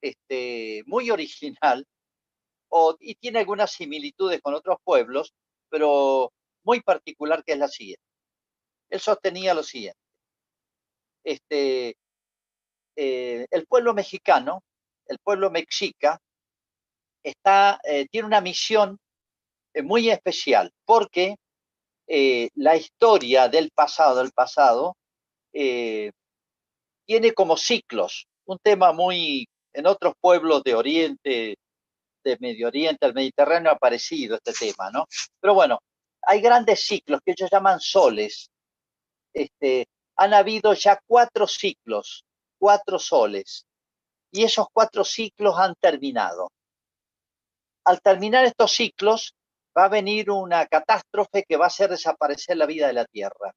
[0.00, 1.84] este, muy original,
[3.00, 5.34] y tiene algunas similitudes con otros pueblos,
[5.68, 6.32] pero
[6.64, 8.02] muy particular que es la siguiente.
[8.88, 9.98] Él sostenía lo siguiente.
[11.24, 11.96] Este,
[12.96, 14.62] eh, el pueblo mexicano,
[15.06, 16.18] el pueblo mexica,
[17.22, 18.98] está, eh, tiene una misión
[19.74, 21.36] eh, muy especial porque
[22.54, 24.96] la historia del pasado, el pasado,
[25.52, 31.56] tiene como ciclos, un tema muy, en otros pueblos de Oriente,
[32.24, 35.06] de Medio Oriente, el Mediterráneo ha aparecido este tema, ¿no?
[35.40, 35.78] Pero bueno,
[36.22, 38.48] hay grandes ciclos que ellos llaman soles.
[39.32, 42.24] Este, han habido ya cuatro ciclos,
[42.58, 43.64] cuatro soles,
[44.30, 46.50] y esos cuatro ciclos han terminado.
[47.84, 49.34] Al terminar estos ciclos,
[49.76, 53.54] va a venir una catástrofe que va a hacer desaparecer la vida de la Tierra.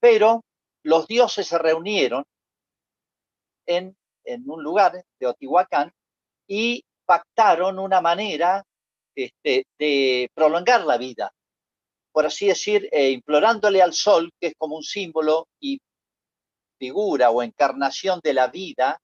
[0.00, 0.44] Pero
[0.82, 2.24] los dioses se reunieron
[3.66, 5.92] en, en un lugar, Teotihuacán,
[6.46, 8.64] y pactaron una manera
[9.14, 11.32] este, de prolongar la vida,
[12.12, 15.80] por así decir, eh, implorándole al sol, que es como un símbolo y
[16.78, 18.98] figura o encarnación de la vida,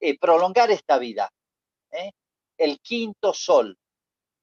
[0.00, 1.30] eh, prolongar esta vida.
[1.90, 2.12] ¿eh?
[2.56, 3.76] El quinto sol.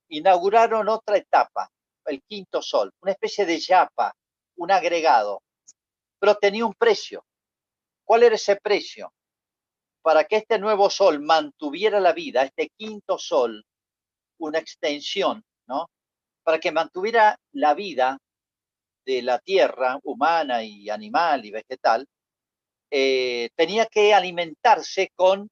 [0.10, 1.70] Inauguraron otra etapa,
[2.06, 4.14] el quinto sol, una especie de yapa,
[4.58, 5.42] un agregado,
[6.20, 7.24] pero tenía un precio.
[8.04, 9.14] ¿Cuál era ese precio?
[10.02, 13.64] Para que este nuevo sol mantuviera la vida, este quinto sol,
[14.40, 15.90] una extensión, ¿no?
[16.44, 18.18] para que mantuviera la vida
[19.06, 22.08] de la tierra humana y animal y vegetal,
[22.92, 25.50] eh, tenía que alimentarse con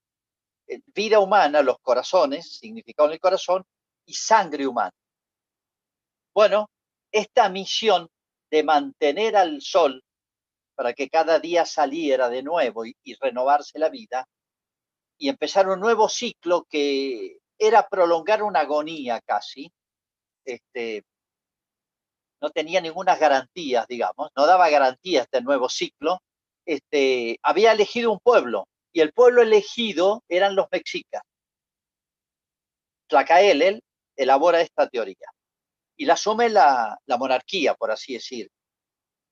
[0.67, 3.63] eh, vida humana, los corazones, significado en el corazón,
[4.07, 4.91] y sangre humana.
[6.33, 6.69] Bueno,
[7.11, 8.07] esta misión
[8.49, 10.03] de mantener al sol
[10.75, 14.27] para que cada día saliera de nuevo y, renovarse la vida
[15.17, 19.71] y empezar un nuevo ciclo que era prolongar una agonía casi,
[20.45, 21.03] este,
[22.39, 26.19] no tenía ninguna garantías, digamos, no daba garantía este nuevo ciclo,
[26.65, 31.23] este, había elegido un pueblo y el pueblo elegido eran los mexicas.
[33.07, 33.81] Tlacaelel
[34.17, 35.27] elabora esta teoría
[35.97, 38.49] y la asume la, monarquía, por así decir.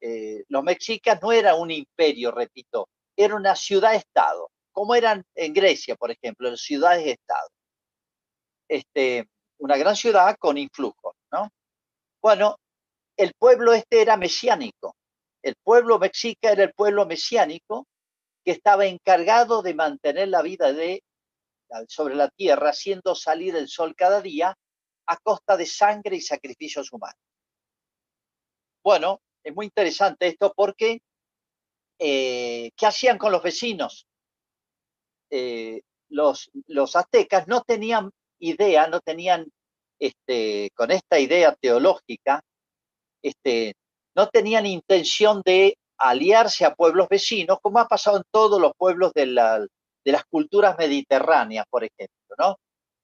[0.01, 5.95] Eh, los mexicas no eran un imperio, repito, era una ciudad-estado, como eran en Grecia,
[5.95, 7.49] por ejemplo, las ciudades-estado.
[8.67, 9.27] Este,
[9.59, 11.49] una gran ciudad con influjo, ¿no?
[12.21, 12.57] Bueno,
[13.15, 14.95] el pueblo este era mesiánico.
[15.41, 17.87] El pueblo mexica era el pueblo mesiánico
[18.43, 21.03] que estaba encargado de mantener la vida de,
[21.87, 24.57] sobre la tierra, haciendo salir el sol cada día
[25.07, 27.19] a costa de sangre y sacrificios humanos.
[28.83, 30.99] Bueno, es muy interesante esto porque
[31.99, 34.05] eh, ¿qué hacían con los vecinos?
[35.29, 39.47] Eh, los, los aztecas no tenían idea, no tenían,
[39.99, 42.41] este, con esta idea teológica,
[43.21, 43.73] este,
[44.15, 49.13] no tenían intención de aliarse a pueblos vecinos, como ha pasado en todos los pueblos
[49.13, 52.57] de, las culturas mediterráneas, por ejemplo, ¿no?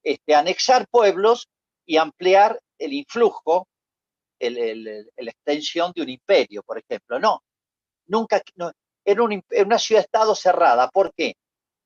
[0.04, 1.48] Este, anexar pueblos
[1.86, 3.68] y ampliar el influjo,
[4.40, 7.20] la extensión de un imperio, por ejemplo.
[7.20, 7.44] No,
[8.08, 8.72] nunca, no,
[9.06, 10.90] era una ciudad-estado cerrada.
[10.90, 11.36] ¿Por qué?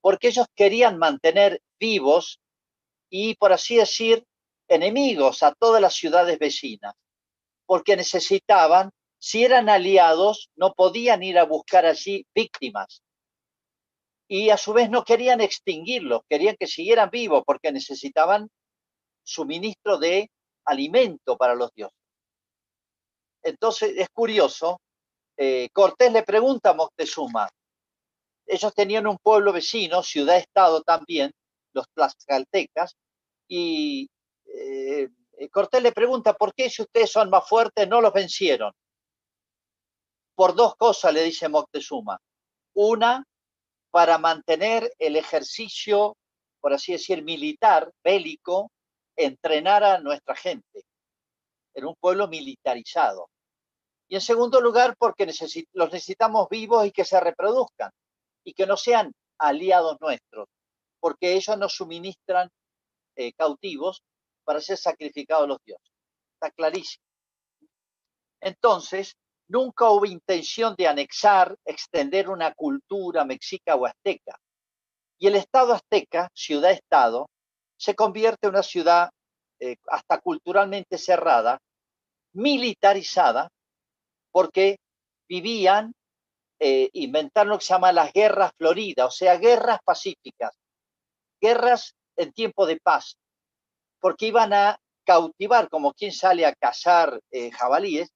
[0.02, 2.40] Porque ellos querían mantener vivos
[3.10, 4.24] y, por así decir,
[4.68, 6.94] enemigos a todas las ciudades vecinas,
[7.66, 13.02] porque necesitaban, si eran aliados, no podían ir a buscar allí víctimas.
[14.28, 18.50] Y a su vez no querían extinguirlos, querían que siguieran vivos porque necesitaban
[19.26, 20.30] suministro de
[20.66, 21.98] alimento para los dioses.
[23.44, 24.80] Entonces es curioso,
[25.38, 27.48] eh, Cortés le pregunta a Moctezuma,
[28.48, 31.32] ellos tenían un pueblo vecino, ciudad-estado también,
[31.74, 32.96] los tlaxcaltecas,
[33.48, 34.10] y
[34.46, 35.10] eh,
[35.52, 38.72] Cortés le pregunta, ¿por qué si ustedes son más fuertes no los vencieron?
[40.36, 42.20] Por dos cosas, le dice Moctezuma.
[42.74, 43.24] Una,
[43.92, 46.18] para mantener el ejercicio,
[46.60, 48.72] por así decir, militar, bélico,
[49.16, 50.84] entrenar a nuestra gente.
[51.74, 53.30] en un pueblo militarizado.
[54.08, 55.26] Y en segundo lugar, porque
[55.74, 57.92] los necesitamos vivos y que se reproduzcan
[58.46, 60.48] y que no sean aliados nuestros,
[61.02, 62.50] porque ellos nos suministran
[63.18, 64.04] eh, cautivos
[64.46, 65.92] para ser sacrificados los dioses.
[66.36, 67.04] Está clarísimo.
[68.40, 69.16] Entonces,
[69.48, 74.40] nunca hubo intención de anexar, extender una cultura mexica o azteca.
[75.18, 77.28] Y el Estado azteca, ciudad-estado,
[77.78, 79.10] se convierte en una ciudad
[79.60, 81.60] eh, hasta culturalmente cerrada,
[82.34, 83.50] militarizada,
[84.32, 84.78] porque
[85.28, 85.94] vivían,
[86.60, 90.52] eh, inventaron lo que se llama las guerras floridas, o sea, guerras pacíficas,
[91.42, 93.16] guerras en tiempo de paz,
[94.00, 98.10] porque iban a cautivar, como quien sale a cazar eh, jabalíes,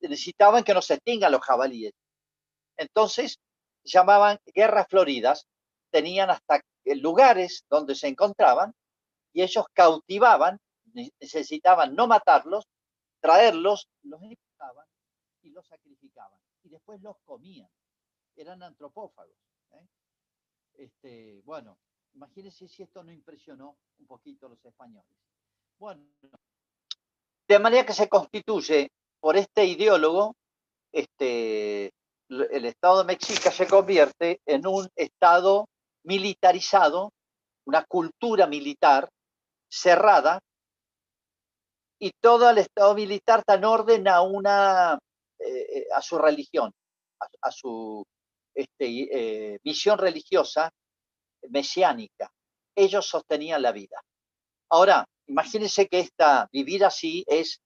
[0.00, 1.92] necesitaban que no se extingan los jabalíes.
[2.76, 3.38] Entonces,
[3.84, 5.46] llamaban guerras floridas,
[5.90, 8.74] tenían hasta lugares donde se encontraban
[9.32, 10.58] y ellos cautivaban,
[11.20, 12.66] necesitaban no matarlos,
[13.20, 14.86] traerlos, los ejecutaban
[15.42, 16.38] y los sacrificaban.
[16.62, 17.68] Y después los comían.
[18.36, 19.36] Eran antropófagos.
[19.72, 19.86] ¿eh?
[20.74, 21.78] Este, bueno,
[22.14, 25.16] imagínense si esto no impresionó un poquito a los españoles.
[25.78, 26.04] Bueno,
[27.48, 30.36] de manera que se constituye por este ideólogo,
[30.92, 31.92] este,
[32.28, 35.68] el Estado de México se convierte en un Estado
[36.04, 37.12] militarizado,
[37.66, 39.08] una cultura militar
[39.68, 40.40] cerrada,
[41.98, 44.98] y todo el Estado militar en orden a una
[45.38, 46.72] eh, eh, a su religión,
[47.40, 48.04] a, su
[48.54, 50.70] este, visión eh, religiosa
[51.50, 52.30] mesiánica.
[52.74, 54.00] Ellos sostenían la vida.
[54.70, 57.60] Ahora, imagínense que esta, vivir así es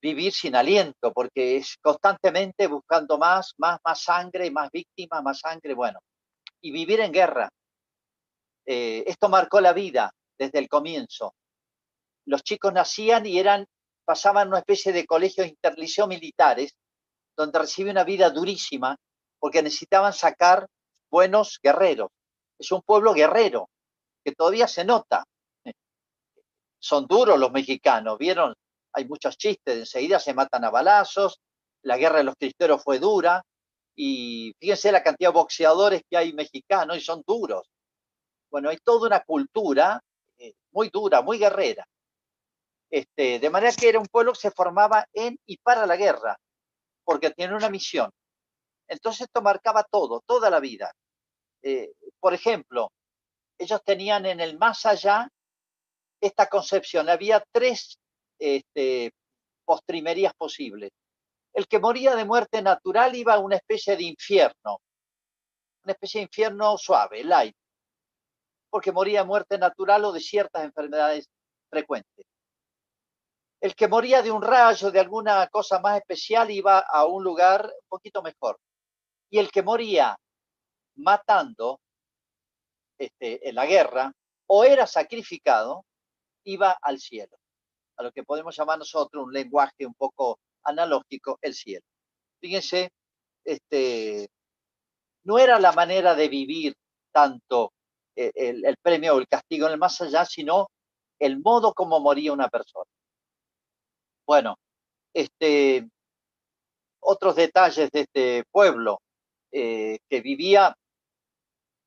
[0.00, 5.74] vivir sin aliento, porque es constantemente buscando más, más, más sangre, más víctimas, más sangre,
[5.74, 5.98] bueno.
[6.62, 7.48] Y vivir en guerra.
[8.64, 11.34] esto marcó la vida desde el comienzo.
[12.26, 13.66] Los chicos nacían y eran
[14.06, 16.74] pasaban una especie de colegios interliceo militares,
[17.36, 18.96] donde recibían una vida durísima,
[19.38, 20.66] porque necesitaban sacar
[21.10, 22.08] buenos guerreros.
[22.58, 23.68] Es un pueblo guerrero,
[24.24, 25.24] que todavía se nota.
[26.78, 28.54] Son duros los mexicanos, ¿vieron?
[28.92, 31.40] Hay muchos chistes, enseguida se matan a balazos,
[31.82, 33.42] la guerra de los cristeros fue dura,
[33.96, 37.66] y fíjense la cantidad de boxeadores que hay mexicanos y son duros.
[38.50, 40.00] Bueno, hay toda una cultura
[40.38, 41.86] eh, muy dura, muy guerrera.
[42.90, 46.36] Este, de manera que era un pueblo que se formaba en y para la guerra,
[47.04, 48.10] porque tiene una misión.
[48.86, 50.92] Entonces esto marcaba todo, toda la vida.
[51.62, 52.92] Eh, por ejemplo,
[53.58, 55.28] ellos tenían en el más allá
[56.20, 57.08] esta concepción.
[57.08, 57.98] Había tres
[58.38, 59.12] este,
[59.64, 60.90] postrimerías posibles.
[61.56, 64.82] El que moría de muerte natural iba a una especie de infierno,
[65.84, 67.56] una especie de infierno suave, light,
[68.68, 71.30] porque moría de muerte natural o de ciertas enfermedades
[71.70, 72.26] frecuentes.
[73.58, 77.64] El que moría de un rayo, de alguna cosa más especial, iba a un lugar
[77.64, 78.58] un poquito mejor.
[79.30, 80.14] Y el que moría
[80.96, 81.80] matando
[82.98, 84.12] este, en la guerra
[84.46, 85.86] o era sacrificado,
[86.44, 87.38] iba al cielo,
[87.96, 91.84] a lo que podemos llamar nosotros un lenguaje un poco analógico, el cielo.
[92.40, 92.90] Fíjense,
[93.44, 94.28] este,
[95.24, 96.74] no era la manera de vivir
[97.12, 97.72] tanto
[98.14, 100.68] eh, el, premio o el castigo en el más allá, sino
[101.18, 102.90] el modo como moría una persona.
[104.26, 104.56] Bueno,
[105.14, 105.88] este,
[107.00, 109.00] otros detalles de este pueblo
[109.52, 110.76] eh, que vivía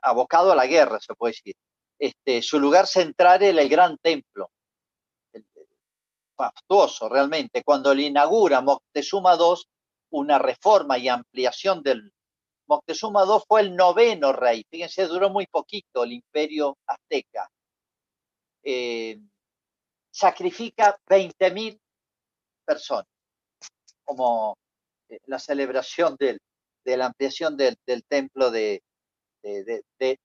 [0.01, 1.55] abocado a la guerra, se puede decir.
[1.99, 4.49] Este, su lugar central era el gran templo,
[6.39, 7.63] fastuoso realmente.
[7.63, 9.61] Cuando le inaugura Moctezuma II,
[10.11, 12.13] una reforma y ampliación del
[12.65, 14.63] Moctezuma II fue el noveno rey.
[14.69, 17.49] Fíjense, duró muy poquito el imperio azteca.
[18.63, 19.19] Eh,
[20.11, 21.77] sacrifica 20.000
[22.65, 23.07] personas,
[24.05, 24.55] como
[25.09, 26.37] eh, la celebración de
[26.85, 28.81] la ampliación del, templo de,
[29.41, 30.17] de,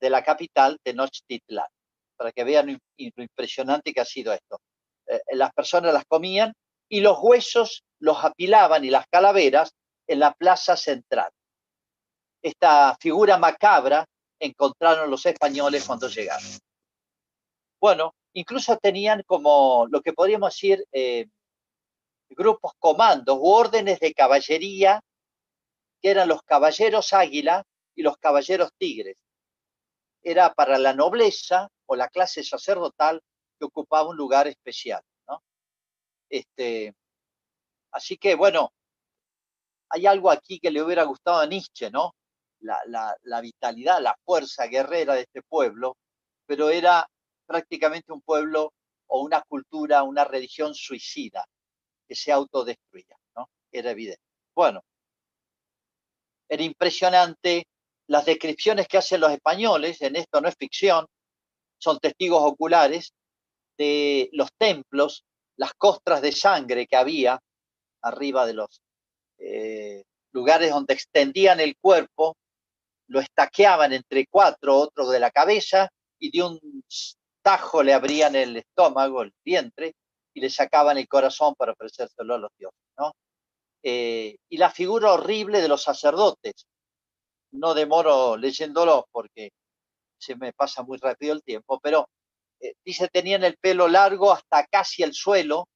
[0.00, 1.66] la capital, de Nochtitlan,
[2.16, 4.58] para que vean lo, impresionante que ha sido esto.
[5.06, 6.52] Eh, las personas las comían
[6.88, 9.72] y los huesos los apilaban y las calaveras
[10.06, 11.30] en la plaza central.
[12.42, 14.04] Esta figura macabra
[14.38, 16.48] encontraron los españoles cuando llegaron.
[17.80, 21.26] Bueno, incluso tenían como lo que podríamos decir eh,
[22.28, 25.00] grupos comandos u órdenes de caballería,
[26.00, 27.64] que eran los caballeros águila,
[27.96, 29.16] y los caballeros tigres.
[30.22, 33.20] Era para la nobleza o la clase sacerdotal
[33.58, 35.02] que ocupaba un lugar especial.
[35.28, 35.42] ¿no?
[36.28, 36.94] Este,
[37.92, 38.72] así que, bueno,
[39.90, 42.14] hay algo aquí que le hubiera gustado a Nietzsche, ¿no?
[42.60, 45.96] La, la, la vitalidad, la fuerza guerrera de este pueblo,
[46.46, 47.06] pero era
[47.46, 48.72] prácticamente un pueblo
[49.08, 51.44] o una cultura, una religión suicida
[52.08, 53.48] que se autodestruía, ¿no?
[53.70, 54.22] Era evidente.
[54.54, 54.82] Bueno,
[56.48, 57.66] era impresionante
[58.08, 61.06] las descripciones que hacen los españoles, en esto no es ficción,
[61.78, 63.12] son testigos oculares
[63.78, 65.24] de los templos,
[65.56, 67.40] las costras de sangre que había
[68.02, 68.80] arriba de los
[69.38, 72.36] eh, lugares donde extendían el cuerpo,
[73.08, 76.84] lo estaqueaban entre cuatro, otros de la cabeza, y de un
[77.42, 79.94] tajo le abrían el estómago, el vientre,
[80.34, 82.80] y le sacaban el corazón para ofrecérselo a los dioses.
[82.98, 83.12] ¿no?
[83.82, 86.66] Eh, y la figura horrible de los sacerdotes.
[87.52, 89.50] No demoro leyéndolo porque
[90.18, 92.08] se me pasa muy rápido el tiempo, pero
[92.60, 95.68] eh, dice tenían el pelo largo hasta casi el suelo,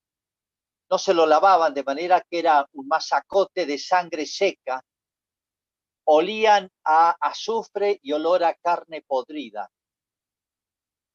[0.90, 4.82] no se lo lavaban de manera que era un masacote de sangre seca,
[6.04, 9.70] olían a azufre y olor a carne podrida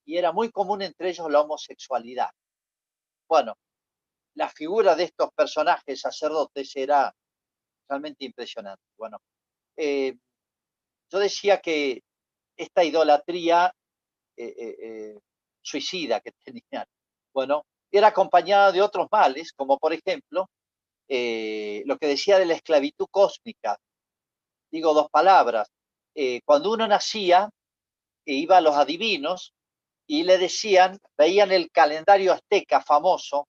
[0.06, 2.30] y era muy común entre ellos la homosexualidad.
[3.28, 3.58] Bueno,
[4.36, 7.14] la figura de estos personajes sacerdotes era
[7.90, 8.84] realmente impresionante.
[8.98, 9.18] Bueno,
[9.76, 10.16] eh,
[11.12, 12.04] yo decía que
[12.56, 13.74] esta idolatría
[14.38, 15.20] eh,
[15.66, 16.86] suicida que tenían,
[17.34, 20.50] bueno, era acompañada de otros males, como por ejemplo
[21.08, 23.78] lo que decía de la esclavitud cósmica.
[24.72, 25.70] Digo dos palabras.
[26.46, 27.50] cuando uno nacía,
[28.26, 29.54] e iba a los adivinos,
[30.08, 33.48] y le decían, veían el calendario azteca famoso,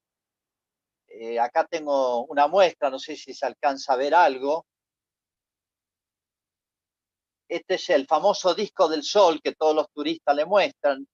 [1.19, 4.67] eh, acá tengo una muestra, no sé si se alcanza a ver algo.
[7.49, 11.07] Este es el famoso disco del sol que todos los turistas le muestran.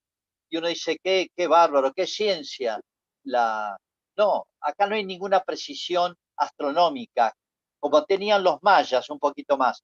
[0.53, 2.79] Y uno dice, qué, qué bárbaro, qué ciencia.
[3.23, 3.75] La...
[4.15, 7.33] No, acá no hay ninguna precisión astronómica,
[7.79, 9.81] como tenían los mayas un poquito más.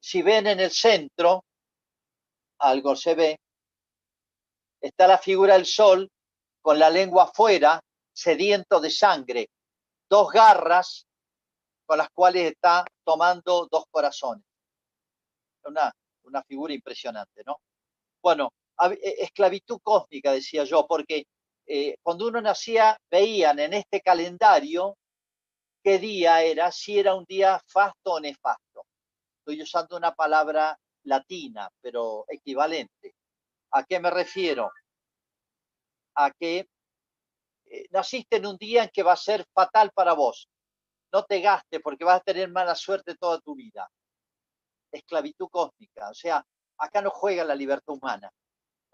[0.00, 1.44] Si ven en el centro,
[2.58, 3.38] algo se ve,
[4.80, 6.10] está la figura del sol
[6.60, 7.80] con la lengua afuera,
[8.12, 9.48] sediento de sangre,
[10.10, 11.06] dos garras
[11.86, 14.44] con las cuales está tomando dos corazones.
[15.66, 15.92] Una,
[16.24, 17.60] una figura impresionante, ¿no?
[18.20, 18.50] Bueno,
[18.90, 21.26] esclavitud cósmica, decía yo, porque
[21.66, 24.96] eh, cuando uno nacía veían en este calendario
[25.82, 28.86] qué día era, si era un día fasto o nefasto.
[29.38, 33.14] Estoy usando una palabra latina, pero equivalente.
[33.72, 34.70] ¿A qué me refiero?
[36.14, 36.68] A que
[37.66, 40.48] eh, naciste en un día en que va a ser fatal para vos.
[41.12, 43.90] No te gastes porque vas a tener mala suerte toda tu vida.
[44.92, 46.10] Esclavitud cósmica.
[46.10, 46.44] O sea,
[46.78, 48.30] acá no juega la libertad humana.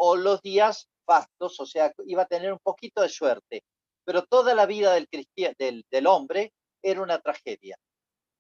[0.01, 3.63] O los días fastos, o sea, iba a tener un poquito de suerte.
[4.05, 7.77] Pero toda la vida del, hombre era una tragedia.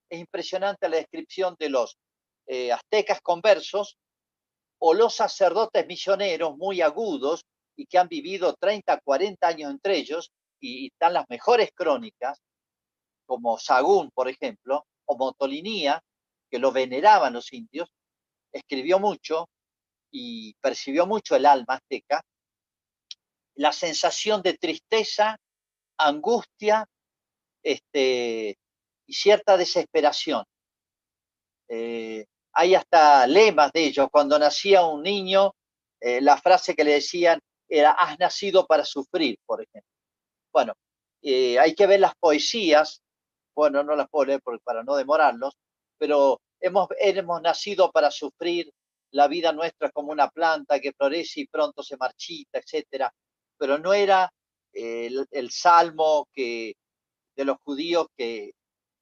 [0.08, 1.98] Es impresionante la descripción de los
[2.46, 3.98] eh, aztecas conversos
[4.78, 7.44] o los sacerdotes misioneros muy agudos
[7.76, 12.40] y que han vivido 30, 40 años entre ellos, y, están las mejores crónicas,
[13.26, 16.02] como Sagún, por ejemplo, o Motolinía,
[16.50, 17.88] que lo veneraban los indios,
[18.52, 19.48] escribió mucho
[20.10, 22.22] y percibió mucho el alma azteca,
[23.54, 25.36] la sensación de tristeza,
[25.98, 26.86] angustia
[27.62, 28.56] este,
[29.06, 30.44] y cierta desesperación.
[31.68, 34.08] Eh, hay hasta lemas de ellos.
[34.10, 35.52] Cuando nacía un niño,
[36.00, 39.90] eh, la frase que le decían era, has nacido para sufrir, por ejemplo.
[40.52, 40.74] Bueno,
[41.22, 43.02] eh, hay que ver las poesías,
[43.54, 45.54] bueno, no las puedo leer para no demorarlos,
[45.98, 48.70] pero hemos, hemos nacido para sufrir,
[49.12, 53.12] la vida nuestra como una planta que florece y pronto se marchita, etcétera.
[53.56, 54.30] Pero no era
[54.72, 56.74] el, el, salmo que,
[57.34, 58.52] de los judíos que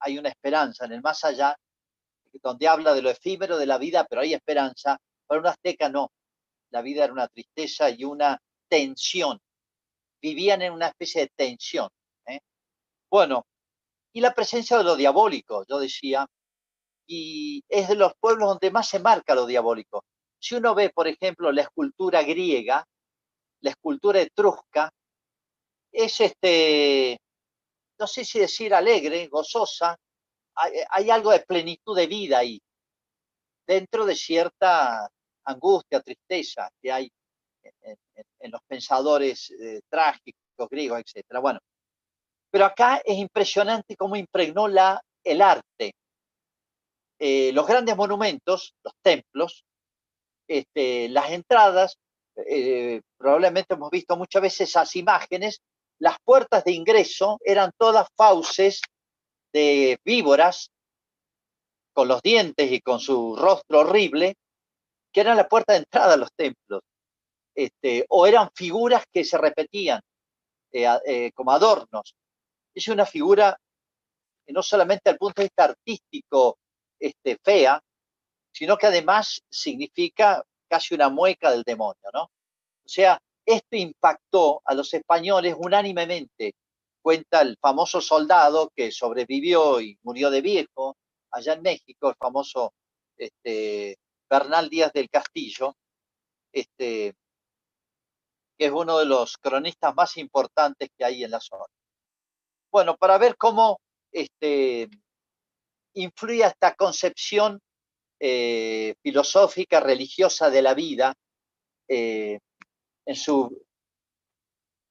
[0.01, 1.57] hay una esperanza en el más allá
[2.43, 4.99] donde habla de lo efímero de la vida, pero hay esperanza.
[5.27, 6.11] Para un azteca no.
[6.71, 8.39] La vida era una tristeza y una
[8.69, 9.41] tensión.
[10.21, 11.89] Vivían en una especie de tensión.
[12.27, 12.41] ¿eh?
[13.11, 13.47] Bueno,
[14.13, 16.27] y la presencia de lo diabólico, yo decía,
[17.07, 20.05] y es de los pueblos donde más se marca lo diabólico.
[20.39, 22.85] Si uno ve, por ejemplo, la escultura griega,
[23.61, 24.91] la escultura etrusca,
[25.93, 27.19] es este,
[27.99, 29.97] no sé si decir alegre, gozosa,
[30.55, 32.61] hay, algo de plenitud de vida ahí,
[33.67, 35.09] dentro de cierta
[35.45, 37.11] angustia, tristeza que hay
[38.41, 41.41] en, los pensadores eh, trágicos griegos, etc.
[41.41, 41.61] Bueno,
[42.51, 45.95] pero acá es impresionante cómo impregnó la, el arte.
[47.19, 49.65] Eh, los grandes monumentos, los templos,
[50.49, 51.99] este, las entradas,
[52.37, 55.61] eh, probablemente hemos visto muchas veces esas imágenes,
[55.99, 58.83] las puertas de ingreso eran todas fauces
[59.53, 60.71] de víboras
[61.95, 64.35] con los dientes y con su rostro horrible,
[65.11, 66.83] que eran la puerta de entrada a los templos,
[67.55, 70.01] este, o eran figuras que se repetían
[70.71, 72.15] eh, como adornos.
[72.75, 73.57] Es una figura
[74.47, 76.59] que no solamente el punto de vista artístico
[76.99, 77.81] este, fea,
[78.53, 82.23] sino que además significa casi una mueca del demonio, ¿no?
[82.25, 86.55] O sea, esto impactó a los españoles unánimemente.
[87.03, 90.97] Cuenta el famoso soldado que sobrevivió y murió de viejo
[91.31, 92.73] allá en México, el famoso
[93.17, 95.77] este, Bernal Díaz del Castillo,
[96.53, 97.15] este,
[98.59, 101.67] que es uno de los cronistas más importantes que hay en la zona.
[102.73, 103.79] Bueno, para ver cómo
[104.11, 104.89] este,
[105.97, 107.61] influye esta concepción
[108.21, 111.15] eh, filosófica, religiosa de la vida
[111.89, 112.39] eh,
[113.05, 113.63] en, su,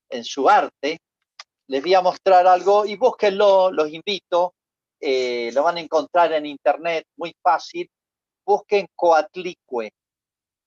[0.09, 0.99] en su arte.
[1.67, 4.53] Les voy a mostrar algo y búsquenlo, los invito,
[4.99, 7.89] eh, lo van a encontrar en internet muy fácil.
[8.45, 9.91] Busquen Coatlicue.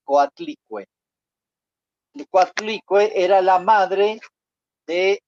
[0.05, 0.87] Coatlicue.
[2.29, 4.21] Coatlicue era la madre
[4.87, 5.23] de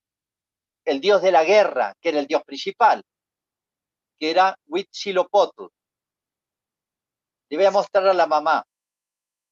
[0.84, 3.02] el dios de la guerra, que era el dios principal,
[4.20, 5.68] que era Huitzilopochtli
[7.50, 8.64] le voy a mostrar a la mamá.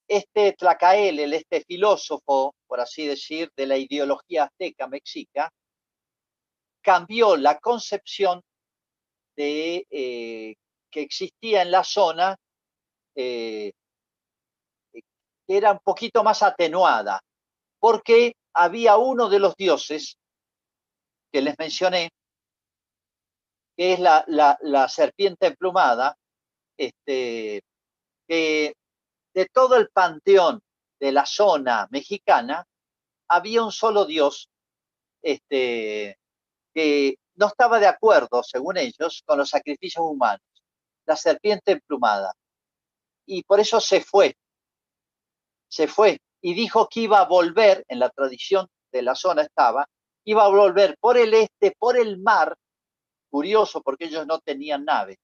[0.06, 5.50] Este Tlacael, este filósofo, por así decir, de la ideología azteca mexica,
[6.80, 8.40] cambió la concepción
[9.36, 10.54] de, eh,
[10.90, 12.36] que existía en la zona,
[13.16, 13.72] eh,
[15.48, 17.20] era un poquito más atenuada,
[17.80, 20.18] porque había uno de los dioses
[21.32, 22.10] que les mencioné,
[23.78, 26.16] que es la, serpiente emplumada,
[26.76, 27.62] este,
[28.26, 28.74] que
[29.32, 30.60] de todo el panteón
[30.98, 32.66] de la zona mexicana
[33.28, 34.50] había un solo dios
[35.22, 36.18] este,
[36.74, 40.42] que no estaba de acuerdo, según ellos, con los sacrificios humanos,
[41.06, 42.32] la serpiente emplumada.
[43.26, 44.34] Y por eso se fue,
[45.68, 49.86] se fue y dijo que iba a volver, en la tradición de la zona estaba,
[50.24, 52.56] iba a volver por el este, por el mar,
[53.28, 55.18] curioso porque ellos no tenían nave,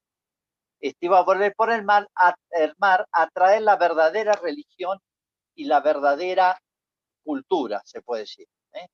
[0.84, 2.34] este, iba a volver por el mar, a,
[2.76, 4.98] mar a traer la verdadera religión
[5.54, 6.60] y la verdadera
[7.24, 8.46] cultura, se puede decir.
[8.74, 8.86] ¿eh?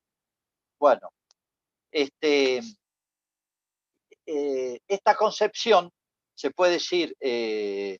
[0.79, 1.11] Bueno,
[1.91, 2.61] este,
[4.25, 5.91] eh, esta concepción,
[6.33, 7.99] se puede decir, eh,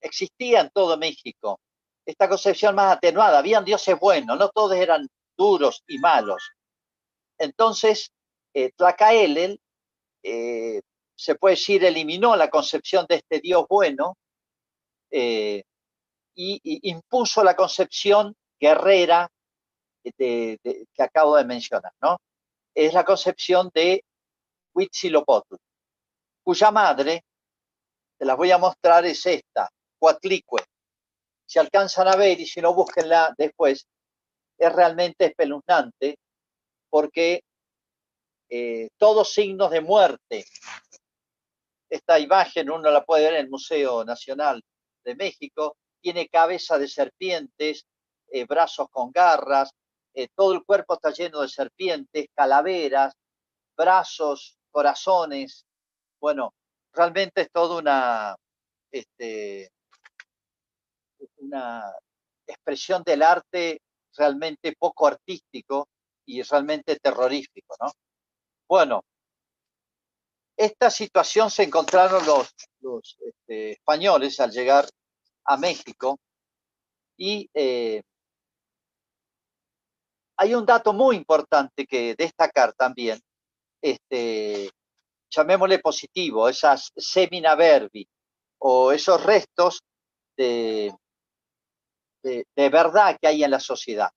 [0.00, 1.60] existía en todo México.
[2.06, 6.42] Esta concepción más atenuada, habían dioses buenos, no todos eran duros y malos.
[7.38, 8.10] Entonces,
[8.76, 9.60] Tlacaelel
[10.22, 14.16] se puede decir, eliminó la concepción de este Dios bueno
[15.10, 15.62] eh,
[16.34, 16.60] y,
[16.90, 19.28] impuso la concepción guerrera
[20.02, 20.58] que
[20.98, 22.18] acabo de mencionar, ¿no?
[22.74, 24.04] Es la concepción de
[24.74, 25.58] Huitzilopochtli,
[26.42, 27.24] cuya madre,
[28.18, 29.68] te las voy a mostrar, es esta,
[29.98, 30.62] Coatlicue.
[31.46, 33.86] Si alcanzan a ver y si no, búsquenla después,
[34.58, 36.16] es realmente espeluznante
[36.88, 37.42] porque
[38.54, 40.44] eh, todos signos de muerte
[41.92, 44.62] esta imagen uno la puede ver en el Museo Nacional
[45.04, 45.76] de México.
[46.00, 47.84] Tiene cabeza de serpientes,
[48.30, 49.72] eh, brazos con garras,
[50.14, 53.12] eh, todo el cuerpo está lleno de serpientes, calaveras,
[53.76, 55.66] brazos, corazones.
[56.18, 56.54] Bueno,
[56.94, 58.36] realmente es toda una,
[58.90, 59.70] este,
[61.36, 61.92] una
[62.46, 63.82] expresión del arte
[64.16, 65.88] realmente poco artístico
[66.24, 67.92] y realmente terrorífico, ¿no?
[68.72, 69.04] Bueno,
[70.56, 74.88] esta situación se encontraron los, este, españoles al llegar
[75.44, 76.18] a México
[77.18, 78.00] y eh,
[80.38, 83.20] hay un dato muy importante que destacar también,
[83.82, 84.70] este,
[85.28, 88.08] llamémosle positivo, esas semina verbi
[88.56, 89.82] o esos restos
[90.34, 90.94] de,
[92.22, 94.10] de, verdad que hay en la sociedad.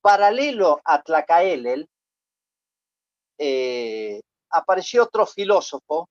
[0.00, 1.88] Paralelo a Tlacaelel,
[3.38, 4.20] eh,
[4.50, 6.08] apareció otro filósofo,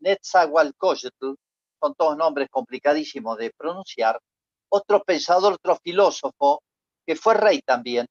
[0.00, 1.34] Netzahualcóyotl,
[1.80, 4.20] son todos nombres complicadísimos de pronunciar,
[4.68, 6.62] otro pensador, otro filósofo,
[7.06, 8.06] que fue rey también,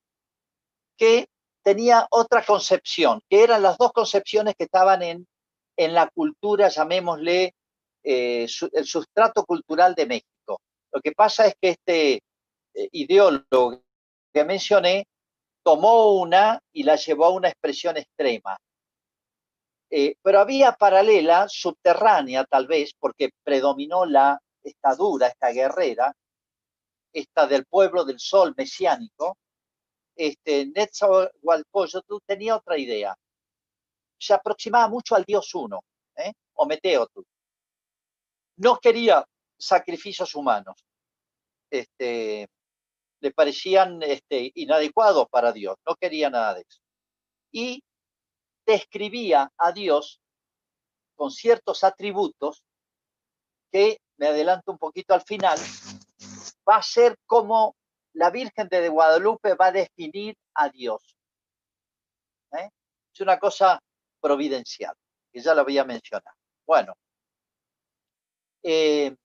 [0.97, 1.26] que
[1.64, 5.28] tenía otra concepción, que eran las dos concepciones que estaban en,
[5.78, 7.53] en la cultura, llamémosle,
[8.03, 10.62] eh, el sustrato cultural de México.
[10.91, 12.14] Lo que pasa es que este
[12.74, 13.82] eh, ideólogo
[14.34, 15.05] que mencioné
[15.64, 18.57] tomó una y la llevó a una expresión extrema
[19.93, 26.14] Eh, pero había paralela, subterránea tal vez, porque predominó la, esta dura, esta guerrera,
[27.14, 29.38] esta del pueblo del sol mesiánico,
[30.16, 33.14] este, Netzahualcoyotl tenía otra idea.
[34.18, 35.82] Se aproximaba mucho al Dios uno,
[36.16, 36.32] ¿eh?
[36.53, 37.22] o Meteotl.
[38.57, 39.26] No quería
[39.57, 40.76] sacrificios humanos.
[41.70, 42.47] Este,
[43.22, 46.82] le parecían este, inadecuados para Dios, no quería nada de eso.
[47.51, 47.84] Y
[48.65, 50.19] describía a Dios
[51.15, 52.63] con ciertos atributos
[53.72, 55.57] que, me adelanto un poquito al final,
[56.67, 57.76] va a ser como
[58.13, 61.17] la Virgen de Guadalupe va a definir a Dios.
[62.53, 62.69] ¿eh?
[63.13, 63.80] Es una cosa
[64.19, 64.95] providencial,
[65.32, 66.34] que ya lo voy a mencionar.
[66.67, 66.93] Bueno,
[68.63, 69.15] eh,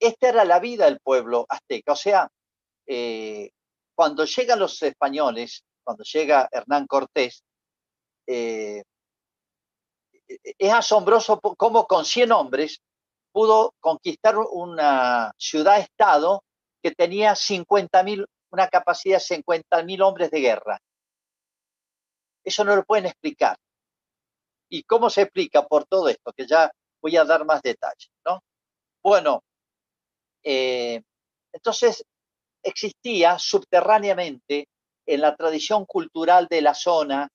[0.00, 1.92] esta era la vida del pueblo azteca.
[1.92, 2.28] O sea,
[2.86, 3.50] eh,
[3.94, 7.42] cuando llegan los españoles, cuando llega Hernán Cortés,
[8.26, 8.82] es
[10.72, 12.80] asombroso cómo con 100 hombres
[13.36, 16.42] pudo conquistar una ciudad-estado
[16.82, 20.80] que tenía 50.000, una capacidad de 50.000 hombres de guerra.
[22.42, 23.56] Eso no lo pueden explicar.
[24.70, 26.32] ¿Y cómo se explica por todo esto?
[26.32, 26.70] Que ya
[27.02, 28.40] voy a dar más detalles, ¿no?
[29.02, 29.42] Bueno,
[30.42, 31.02] eh,
[31.52, 32.04] entonces
[32.66, 34.68] existía subterráneamente
[35.06, 37.28] en la tradición cultural de la zona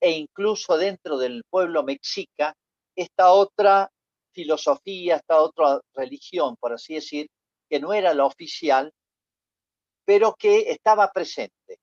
[0.00, 2.52] e incluso dentro del pueblo mexica
[2.96, 3.88] esta otra
[4.32, 7.28] filosofía, esta otra religión, por así decir,
[7.70, 8.92] que no era la oficial,
[10.04, 11.78] pero que estaba presente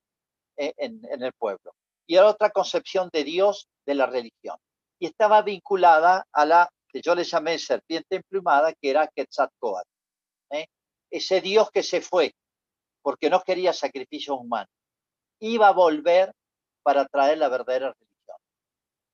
[0.57, 1.71] eh, en, el pueblo.
[2.05, 4.57] Y era otra concepción de Dios de la religión.
[4.99, 9.87] Y estaba vinculada a la que yo le llamé serpiente emplumada, que era Quetzalcoatl.
[10.51, 10.65] ¿eh?
[11.09, 12.33] Ese Dios que se fue
[13.01, 14.69] porque no quería sacrificios humanos.
[15.39, 16.33] Iba a volver
[16.83, 18.37] para traer la verdadera religión.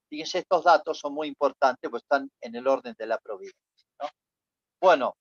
[0.09, 3.61] Fíjense, estos datos son muy importantes, pues están en el orden de la providencia.
[4.79, 5.15] Bueno,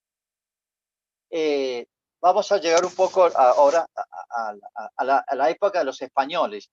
[1.31, 1.87] eh,
[2.21, 3.87] vamos a llegar un poco ahora
[4.97, 6.71] a, la, época de los españoles.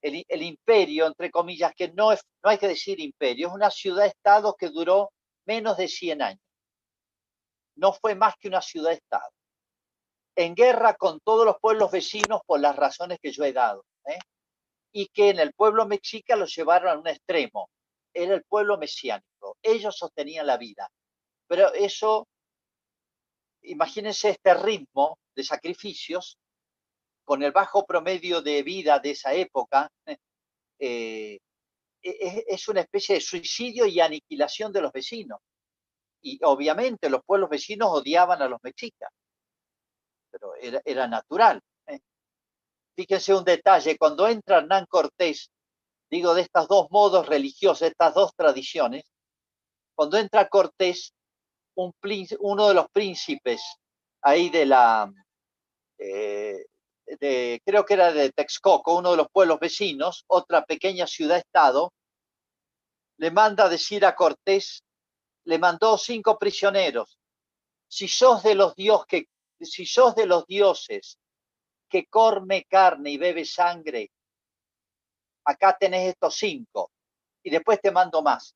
[0.00, 4.54] El, imperio, entre comillas, que no, es, no hay que decir imperio, es una ciudad-estado
[4.54, 5.12] que duró
[5.46, 6.40] menos de 100 años.
[7.76, 9.30] No fue más que una ciudad-estado.
[10.34, 13.84] En guerra con todos los pueblos vecinos por las razones que yo he dado.
[14.06, 14.18] ¿eh?
[14.92, 17.68] Y que en el pueblo mexica lo llevaron a un extremo.
[18.14, 19.56] Era el pueblo mesiánico.
[19.62, 20.88] Ellos sostenían la vida.
[21.46, 22.26] Pero eso
[23.62, 26.38] imagínense este ritmo de sacrificios
[27.24, 29.90] con el bajo promedio de vida de esa época,
[30.78, 31.38] eh,
[32.02, 35.38] e-, es, una especie de suicidio y aniquilación de los vecinos.
[36.20, 39.10] Y obviamente los pueblos vecinos odiaban a los mexicas,
[40.32, 41.60] pero era, natural.
[41.86, 42.00] ¿eh?
[42.96, 45.50] Fíjense un detalle, cuando entra Hernán Cortés,
[46.10, 49.04] digo de estos dos modos religiosos, estas dos tradiciones,
[49.94, 51.12] cuando entra Cortés,
[51.74, 53.62] uno de los príncipes
[54.22, 55.12] ahí de la,
[55.98, 56.64] eh,
[57.64, 61.92] creo que era de Texcoco, uno de los pueblos vecinos, otra pequeña ciudad-estado,
[63.18, 64.82] le manda decir a Cortés,
[65.44, 67.18] le mandó cinco prisioneros,
[67.88, 69.26] si sos de los dios que,
[69.66, 71.18] si sos de los dioses
[71.88, 74.10] que come carne y bebe sangre,
[75.44, 76.90] acá tenés estos cinco,
[77.42, 78.54] y después te mando más.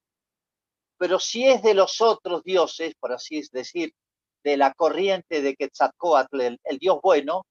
[0.99, 3.93] Pero si es de los otros dioses, por así decir,
[4.43, 7.45] de la corriente de Quetzalcoatl, el, el dios bueno,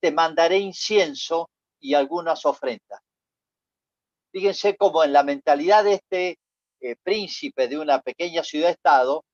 [0.00, 3.00] te mandaré incienso y algunas ofrendas.
[4.32, 6.38] Fíjense cómo en la mentalidad de este
[6.80, 9.24] eh, príncipe de una pequeña ciudad-estado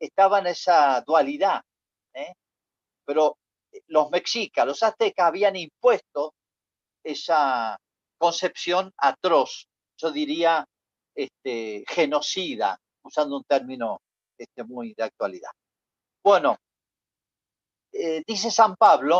[0.00, 1.62] estaba en esa dualidad.
[2.14, 2.32] ¿eh?
[3.06, 3.38] Pero
[3.72, 6.34] eh, los mexicas, los aztecas habían impuesto
[7.02, 7.78] esa
[8.18, 10.66] concepción atroz, yo diría
[11.14, 14.00] este, genocida, usando un término
[14.36, 15.50] este, muy de actualidad.
[16.22, 16.56] Bueno,
[17.92, 19.18] eh, dice San Pablo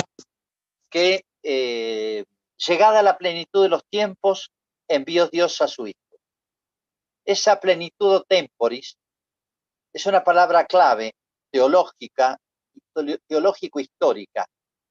[0.90, 2.24] que eh,
[2.56, 4.50] llegada a la plenitud de los tiempos,
[4.88, 5.98] envió Dios a su Hijo.
[7.24, 8.96] Esa plenitud temporis
[9.92, 11.12] es una palabra clave
[11.50, 12.38] teológica,
[13.28, 14.46] teológico-histórica.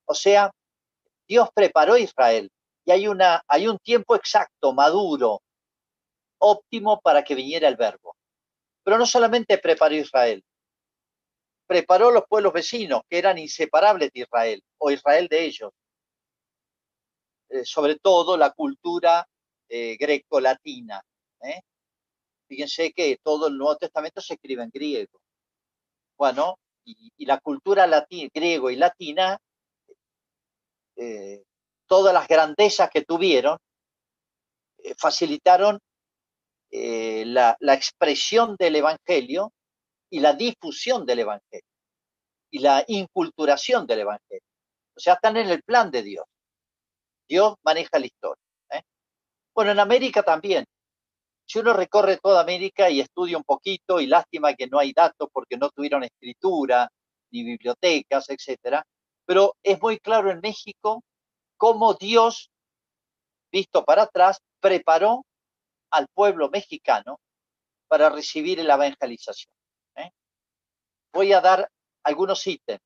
[0.06, 0.52] O sea,
[1.28, 2.50] Dios preparó a Israel
[2.86, 5.42] y hay, una, hay un tiempo exacto, maduro,
[6.40, 8.16] óptimo para que viniera el verbo.
[8.84, 10.44] Pero no solamente preparó Israel,
[11.66, 15.72] preparó los pueblos vecinos que eran inseparables de Israel o Israel de ellos.
[17.50, 19.28] Eh, sobre todo la cultura
[19.70, 21.02] eh, greco-latina.
[21.42, 21.62] ¿eh?
[22.48, 25.20] Fíjense que todo el Nuevo Testamento se escribe en griego.
[26.18, 27.88] Bueno, y, la cultura
[28.34, 29.38] griego y latina,
[31.88, 33.58] todas las grandezas que tuvieron,
[34.98, 35.80] facilitaron
[36.72, 39.52] la, la expresión del Evangelio
[40.10, 41.68] y la difusión del Evangelio
[42.52, 44.48] y la inculturación del Evangelio.
[44.96, 46.26] O sea, están en el plan de Dios.
[47.28, 48.44] Dios maneja la historia.
[48.72, 48.82] ¿eh?
[49.54, 50.66] Bueno, en América también.
[51.46, 55.30] Si uno recorre toda América y estudia un poquito, y lástima que no hay datos
[55.32, 56.90] porque no tuvieron escritura,
[57.32, 58.86] ni bibliotecas, etcétera,
[59.26, 61.04] pero es muy claro en México
[61.58, 62.50] cómo Dios,
[63.52, 65.26] visto para atrás, preparó
[65.92, 67.20] al pueblo mexicano
[67.88, 69.52] para recibir la evangelización.
[69.96, 70.12] ¿eh?
[71.14, 71.70] Voy a dar
[72.04, 72.82] algunos ítems.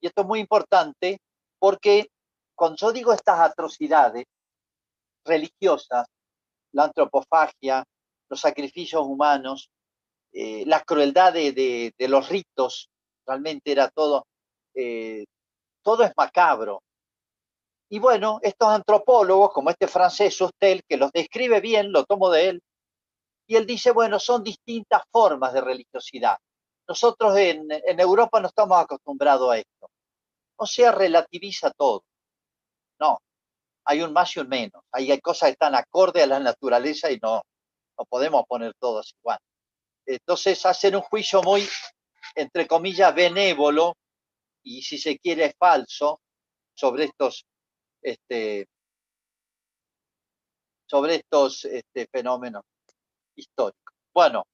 [0.00, 1.18] Y esto es muy importante
[1.58, 2.08] porque
[2.54, 4.24] cuando yo digo estas atrocidades
[5.24, 6.06] religiosas,
[6.72, 7.84] la antropofagia,
[8.28, 9.70] los sacrificios humanos,
[10.32, 12.88] eh, la crueldad de, los ritos,
[13.26, 14.26] realmente era todo,
[14.74, 15.24] eh,
[15.82, 16.82] todo es macabro.
[17.88, 22.50] Y bueno, estos antropólogos, como este francés Sustel, que los describe bien, lo tomo de
[22.50, 22.62] él,
[23.48, 26.36] y él dice, bueno, son distintas formas de religiosidad.
[26.86, 29.90] Nosotros en, en Europa no estamos acostumbrados a esto.
[30.56, 32.04] O sea, relativiza todo.
[33.00, 33.18] No,
[33.84, 34.82] hay un más y un menos.
[34.92, 37.42] Hay, cosas que están acorde a la naturaleza y no,
[37.98, 39.38] no podemos poner todos igual.
[40.06, 41.68] Entonces hacen un juicio muy,
[42.34, 43.96] entre comillas, benévolo
[44.62, 46.20] y si se quiere falso
[46.74, 47.44] sobre estos,
[48.02, 48.66] este,
[50.86, 52.62] sobre estos este, fenómenos
[53.36, 53.94] históricos.
[54.12, 54.44] Bueno,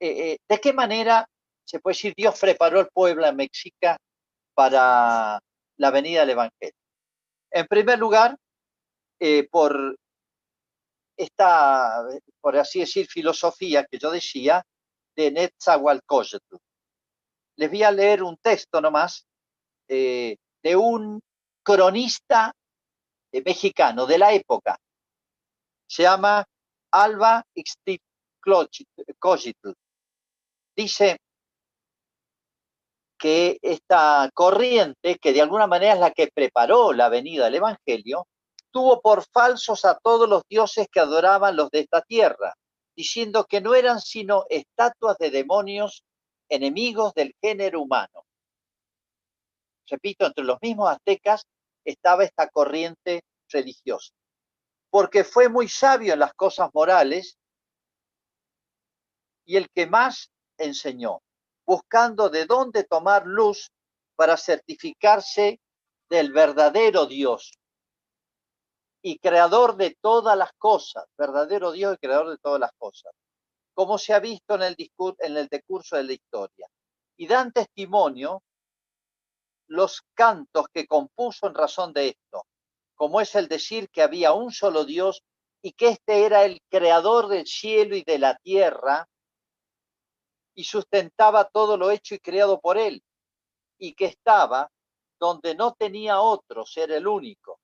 [0.00, 1.26] eh, eh, ¿de qué manera
[1.64, 3.96] se puede decir Dios preparó el pueblo en México
[4.54, 5.40] para
[5.76, 6.74] la venida del Evangelio?
[7.50, 8.36] En primer lugar,
[9.20, 9.96] eh, por
[11.16, 12.04] esta,
[12.40, 14.64] por así decir, filosofía que yo decía
[15.16, 16.56] de Netzahualcóyotl.
[17.56, 19.26] Les voy a leer un texto nomás
[19.88, 21.20] eh, de un
[21.62, 22.52] cronista
[23.32, 24.78] eh, mexicano de la época.
[25.88, 26.44] Se llama
[26.92, 29.72] Alba Ixtitlochitl.
[30.76, 31.18] Dice
[33.18, 38.28] que esta corriente, que de alguna manera es la que preparó la venida del Evangelio,
[38.78, 42.54] tuvo por falsos a todos los dioses que adoraban los de esta tierra,
[42.94, 46.04] diciendo que no eran sino estatuas de demonios
[46.48, 48.24] enemigos del género humano.
[49.88, 51.44] Repito, entre los mismos aztecas
[51.84, 54.12] estaba esta corriente religiosa,
[54.90, 57.36] porque fue muy sabio en las cosas morales
[59.44, 61.18] y el que más enseñó
[61.66, 63.72] buscando de dónde tomar luz
[64.14, 65.58] para certificarse
[66.08, 67.57] del verdadero Dios
[69.08, 73.10] y creador de todas las cosas, verdadero Dios y creador de todas las cosas,
[73.72, 74.76] como se ha visto en el,
[75.20, 76.68] en el decurso de la historia.
[77.16, 78.42] Y dan testimonio
[79.66, 82.44] los cantos que compuso en razón de esto,
[82.94, 85.22] como es el decir que había un solo Dios
[85.62, 89.08] y que éste era el creador del cielo y de la tierra,
[90.54, 93.02] y sustentaba todo lo hecho y creado por él,
[93.78, 94.70] y que estaba
[95.18, 97.58] donde no tenía otro, ser el único,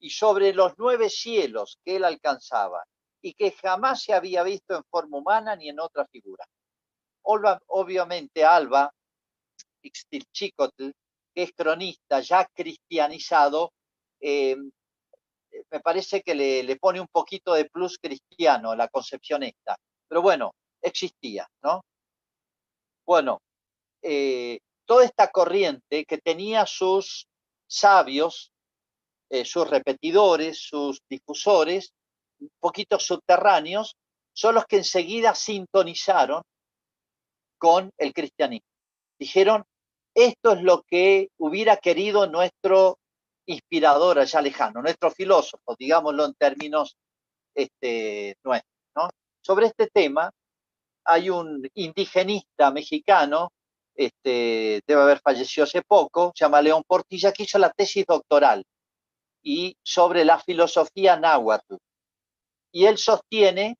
[0.00, 2.84] y sobre los nueve cielos que él alcanzaba,
[3.22, 6.44] y que jamás se había visto en forma humana ni en otra figura.
[7.22, 8.90] Obviamente Alba
[9.82, 10.90] Ixtilchicotl,
[11.34, 13.72] que es cronista ya cristianizado,
[14.20, 14.56] eh,
[15.70, 19.76] me parece que le, le, pone un poquito de plus cristiano la concepción esta.
[20.08, 21.82] Pero bueno, existía, ¿no?
[23.06, 23.40] Bueno,
[24.02, 27.26] eh, toda esta corriente que tenía sus
[27.66, 28.52] sabios,
[29.30, 31.92] eh, sus repetidores, sus difusores,
[32.40, 33.96] un poquito subterráneos,
[34.32, 36.42] son los que enseguida sintonizaron
[37.56, 38.66] con el cristianismo.
[39.18, 39.64] Dijeron,
[40.14, 42.98] esto es lo que hubiera querido nuestro
[43.46, 46.96] inspirador allá lejano, nuestro filósofo, digámoslo en términos
[47.54, 48.70] este, nuestros.
[49.42, 50.30] Sobre este tema,
[51.04, 53.52] hay un indigenista mexicano,
[53.94, 58.64] este, debe haber fallecido hace poco, se llama León Portilla, que hizo la tesis doctoral
[59.42, 61.76] y sobre la filosofía náhuatl.
[62.72, 63.76] Y él sostiene,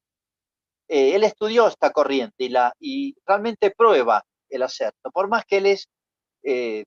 [0.89, 5.59] eh, él estudió esta corriente y, la, y realmente prueba el acerto, por más que
[5.59, 5.89] él es,
[6.43, 6.85] eh,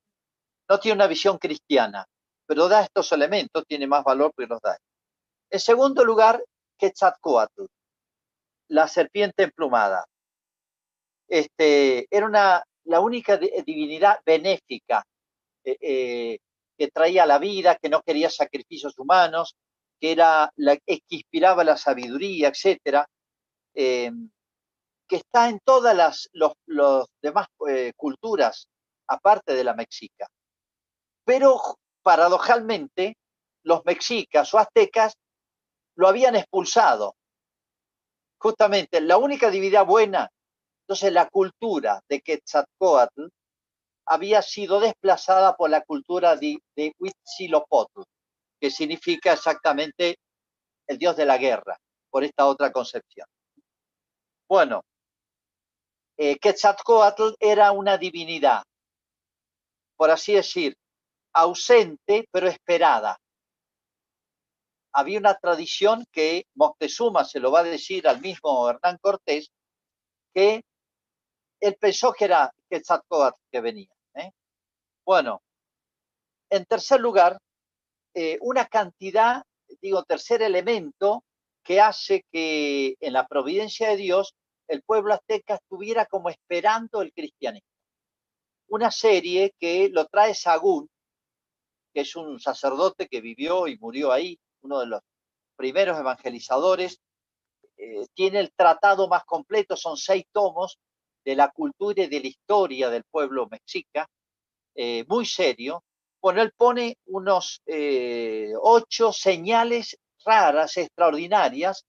[0.70, 2.06] no tiene una visión cristiana,
[2.46, 4.78] pero da estos elementos, tiene más valor que los da.
[5.50, 6.44] En segundo lugar,
[6.78, 7.66] Quetzalcoatl,
[8.70, 10.06] la serpiente emplumada
[11.28, 15.04] este, era una, la única divinidad benéfica
[15.64, 16.40] eh, eh,
[16.78, 19.56] que traía la vida, que no quería sacrificios humanos,
[20.00, 23.08] que era la que inspiraba la sabiduría, etcétera,
[23.74, 24.12] eh,
[25.08, 26.54] que está en todas las los,
[27.22, 27.48] demás
[27.96, 28.68] culturas,
[29.08, 30.28] aparte de la mexica.
[31.26, 31.60] Pero
[32.02, 33.18] paradojalmente,
[33.64, 35.14] los mexicas o aztecas
[35.96, 37.16] lo habían expulsado
[38.44, 40.30] justamente la única divinidad buena,
[40.82, 43.28] entonces la cultura de Quetzalcoatl
[44.06, 46.94] había sido desplazada por la cultura de, de
[48.60, 50.18] que significa exactamente
[50.88, 51.78] el dios de la guerra,
[52.10, 53.28] por esta otra concepción.
[54.48, 54.84] Bueno,
[56.18, 58.64] eh, Quetzalcoatl era una divinidad,
[59.96, 60.76] por así decir,
[61.34, 63.18] ausente pero esperada.
[64.94, 69.50] Había una tradición que Moctezuma se lo va a decir al mismo Hernán Cortés,
[70.34, 70.62] que
[71.64, 73.88] él pensó que era Quetzalcoatl que venía.
[74.16, 74.32] ¿eh?
[75.06, 75.42] Bueno,
[76.50, 77.38] en tercer lugar,
[78.14, 79.44] eh, una cantidad,
[79.82, 81.24] digo, tercer elemento
[81.64, 84.36] que hace que en la providencia de Dios
[84.68, 87.70] el pueblo azteca estuviera como esperando el cristianismo.
[88.68, 90.90] Una serie que lo trae Sagún,
[91.94, 95.02] que es un sacerdote que vivió y murió ahí, uno de los
[95.56, 97.00] primeros evangelizadores,
[97.78, 100.78] eh, tiene el tratado más completo, son seis tomos
[101.24, 104.08] de la cultura y de la historia del pueblo mexica,
[104.76, 105.84] eh, muy serio.
[106.22, 111.86] Bueno, él pone unos eh, ocho señales raras, extraordinarias,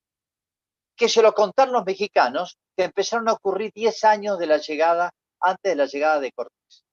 [0.97, 5.11] que se lo contaron los mexicanos, que empezaron a ocurrir 10 años de la llegada,
[5.41, 6.85] antes de la llegada de Cortés.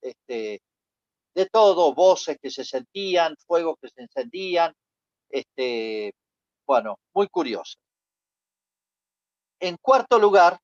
[0.00, 0.60] Este,
[1.34, 4.74] de todo, voces que se sentían, fuegos que se encendían,
[5.28, 6.12] este,
[6.66, 7.78] bueno, muy curioso.
[9.60, 10.58] En cuarto lugar,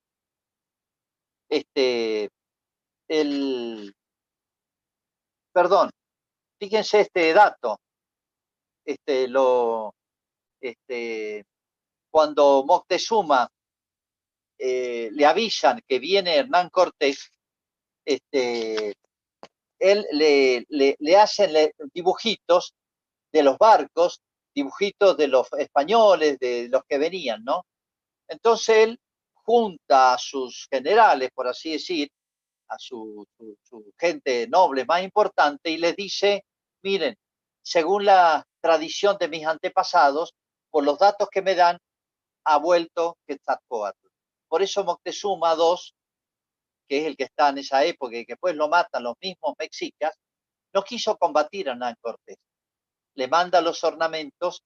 [1.49, 2.29] este,
[3.09, 3.95] el,
[5.53, 5.91] perdón,
[6.59, 7.81] fíjense este dato,
[8.85, 9.95] este, lo,
[10.61, 11.45] este,
[12.11, 13.49] cuando Moctezuma
[14.59, 17.31] eh, le avisan que viene Hernán Cortés,
[18.05, 18.95] este,
[19.79, 21.51] él le, le, hacen
[21.93, 22.75] dibujitos
[23.33, 24.23] de los barcos,
[24.55, 27.67] dibujitos de los españoles, de los que venían, ¿no?
[28.29, 29.01] Entonces él
[29.47, 32.11] junta a sus generales, por así decir,
[32.69, 33.27] a su,
[33.99, 36.45] gente noble más importante y les dice,
[36.83, 37.17] miren,
[37.63, 40.35] según la tradición de mis antepasados,
[40.71, 41.79] por los datos que me dan,
[42.45, 44.09] ha vuelto Quetzalcoatl.
[44.49, 45.77] Por eso Moctezuma II,
[46.89, 49.55] que es el que está en esa época y que después lo matan los mismos
[49.59, 50.19] mexicas,
[50.75, 52.37] no quiso combatir a Hernán Cortés.
[53.15, 54.63] Le manda los ornamentos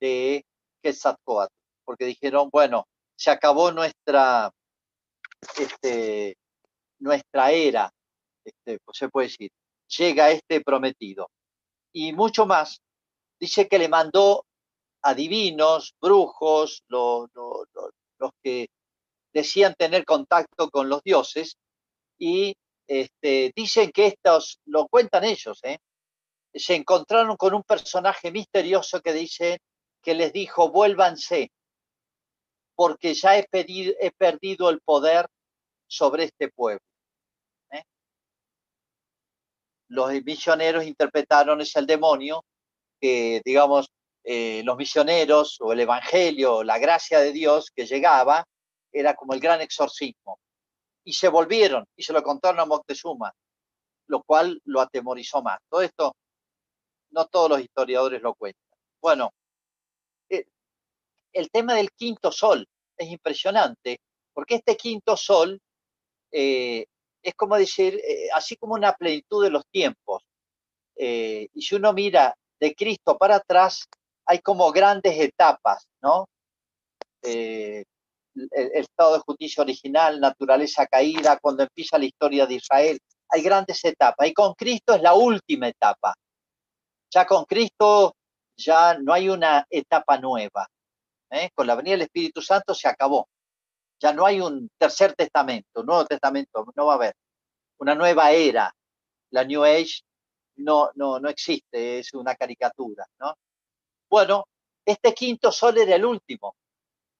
[0.00, 0.44] de
[0.82, 1.54] Quetzalcoatl,
[1.84, 2.86] porque dijeron, bueno,
[3.16, 4.50] se acabó nuestra,
[5.58, 6.36] este,
[6.98, 7.90] nuestra era,
[8.44, 9.50] este, pues se puede decir,
[9.88, 11.30] llega este prometido.
[11.92, 12.80] Y mucho más,
[13.38, 14.44] dice que le mandó
[15.02, 18.68] adivinos, brujos, los, los que
[19.32, 21.56] decían tener contacto con los dioses
[22.18, 22.54] y
[22.86, 25.78] este, dicen que estos, lo cuentan ellos, ¿eh?
[26.54, 29.58] se encontraron con un personaje misterioso que dice
[30.02, 31.50] que les dijo, vuélvanse,
[32.74, 35.26] porque ya he, perdido el poder
[35.86, 36.84] sobre este pueblo.
[37.70, 37.82] ¿eh?
[39.88, 42.44] Los misioneros interpretaron es el demonio,
[43.00, 43.90] que digamos,
[44.24, 48.44] eh, los misioneros o el evangelio, la gracia de Dios que llegaba,
[48.92, 50.38] era como el gran exorcismo.
[51.04, 53.32] Y se volvieron y se lo contaron a Moctezuma,
[54.06, 55.58] lo cual lo atemorizó más.
[55.68, 56.14] Todo esto,
[57.10, 58.62] no todos los historiadores lo cuentan.
[59.00, 59.32] Bueno,
[61.32, 62.66] el tema del quinto sol
[62.96, 63.98] es impresionante,
[64.32, 65.60] porque este quinto sol
[66.30, 66.86] eh,
[67.22, 70.22] es como decir, eh, así como una plenitud de los tiempos.
[70.96, 73.84] y si uno mira de Cristo para atrás,
[74.26, 76.26] hay como grandes etapas, ¿no?
[78.34, 82.98] el, estado de justicia original, naturaleza caída, cuando empieza la historia de Israel.
[83.28, 86.14] Hay grandes etapas y con Cristo es la última etapa.
[87.10, 88.14] Ya con Cristo
[88.56, 90.68] ya no hay una etapa nueva.
[91.32, 91.50] ¿Eh?
[91.54, 93.28] Con la venida del Espíritu Santo se acabó.
[94.00, 97.14] Ya no hay un tercer testamento, un nuevo testamento, no va a haber.
[97.78, 98.72] Una nueva era.
[99.30, 100.02] La New Age
[100.56, 103.06] no, no, no existe, es una caricatura.
[103.18, 103.34] ¿no?
[104.08, 104.46] Bueno,
[104.84, 106.54] este quinto sol era el último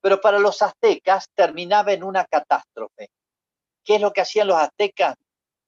[0.03, 3.09] pero para los aztecas terminaba en una catástrofe.
[3.85, 5.15] ¿Qué es lo que hacían los aztecas?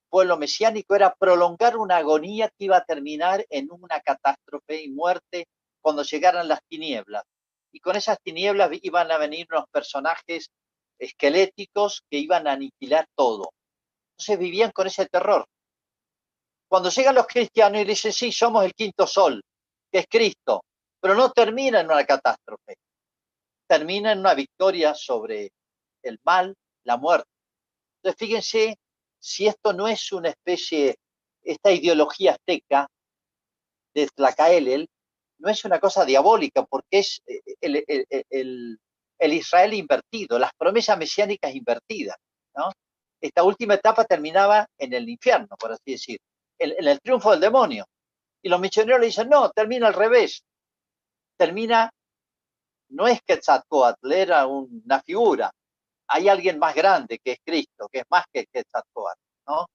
[0.09, 5.47] Pueblo mesiánico era prolongar una agonía que iba a terminar en una catástrofe y muerte
[5.81, 7.23] cuando llegaran las tinieblas.
[7.75, 10.49] Y con esas tinieblas iban a venir unos personajes
[10.97, 13.51] esqueléticos que iban a aniquilar todo.
[14.11, 15.45] Entonces vivían con ese terror.
[16.69, 19.43] Cuando llegan los cristianos y dicen, sí, somos el quinto sol,
[19.91, 20.63] que es Cristo,
[21.01, 22.77] pero no termina en una catástrofe
[23.67, 25.51] termina en una victoria sobre
[26.03, 27.29] el mal, la muerte.
[27.97, 28.79] Entonces, fíjense
[29.19, 30.97] si esto no es una especie,
[31.43, 32.87] esta ideología azteca
[33.93, 34.87] de Tlacaelel,
[35.39, 38.79] no es una cosa diabólica, porque es eh, el,
[39.19, 42.17] el Israel invertido, las promesas mesiánicas invertidas.
[43.21, 46.19] Esta última etapa terminaba en el infierno, por así decir,
[46.59, 47.85] en, el triunfo del demonio.
[48.41, 50.43] Y los misioneros le dicen, no, termina al revés.
[51.37, 51.89] Termina,
[52.89, 55.51] no es que Quetzalcoatl, era una figura.
[56.07, 59.65] Hay alguien más grande que es Cristo, que es más que Quetzalcoatl, ¿no?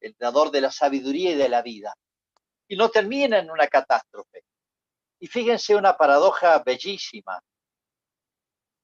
[0.00, 1.94] El dador de la sabiduría y de la vida.
[2.66, 4.42] Y no termina en una catástrofe.
[5.26, 7.42] Y fíjense una paradoja bellísima.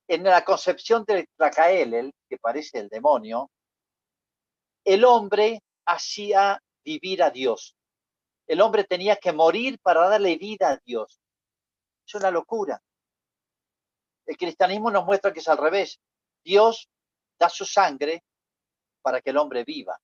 [0.09, 3.49] En la concepción de Tlacaelel, que parece el demonio,
[4.84, 7.76] el hombre hacía vivir a Dios.
[8.49, 11.20] El hombre tenía que morir para darle vida a Dios.
[12.05, 12.82] Es una locura.
[14.26, 16.01] El cristianismo nos muestra que es al revés.
[16.43, 16.88] Dios
[17.38, 18.24] da su sangre
[19.01, 19.97] para que el hombre viva.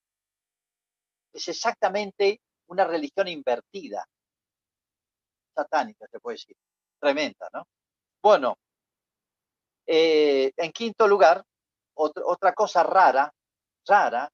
[1.32, 4.08] Es exactamente una religión invertida,
[5.58, 6.56] satánica, se puede decir.
[7.00, 7.66] Tremenda, ¿no?
[8.22, 8.58] Bueno,
[9.86, 11.44] eh, en quinto lugar,
[11.94, 13.32] otra cosa rara,
[13.86, 14.30] rara,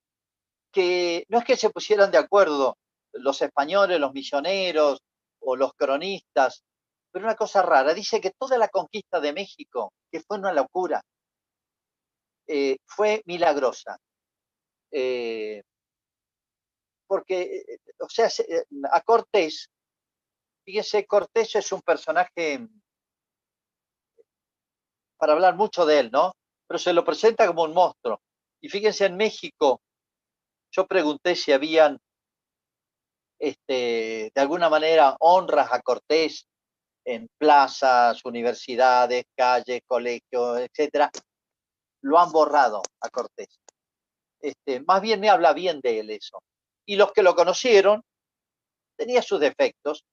[0.71, 2.77] que no es que se pusieran de acuerdo
[3.13, 5.01] los españoles, los misioneros
[5.39, 6.63] o los cronistas,
[7.11, 11.01] pero una cosa rara, dice que toda la conquista de México, que fue una locura,
[12.47, 13.97] eh, fue milagrosa.
[14.91, 15.63] Eh,
[17.07, 17.63] porque,
[17.99, 18.29] o sea,
[18.91, 19.69] a Cortés,
[20.65, 22.67] fíjese, Cortés es un personaje,
[25.17, 26.33] para hablar mucho de él, ¿no?
[26.67, 28.19] Pero se lo presenta como un monstruo.
[28.59, 29.79] Y fíjense, en México
[30.71, 31.99] yo pregunté si habían,
[33.39, 36.47] este, de alguna manera, honras a Cortés
[37.05, 41.11] en plazas, universidades, calles, colegios, etcétera.
[42.01, 43.59] Lo han borrado a Cortés.
[44.41, 46.41] Este, más bien me habla bien de él eso.
[46.85, 48.03] Y los que lo conocieron,
[48.97, 50.03] tenía sus defectos,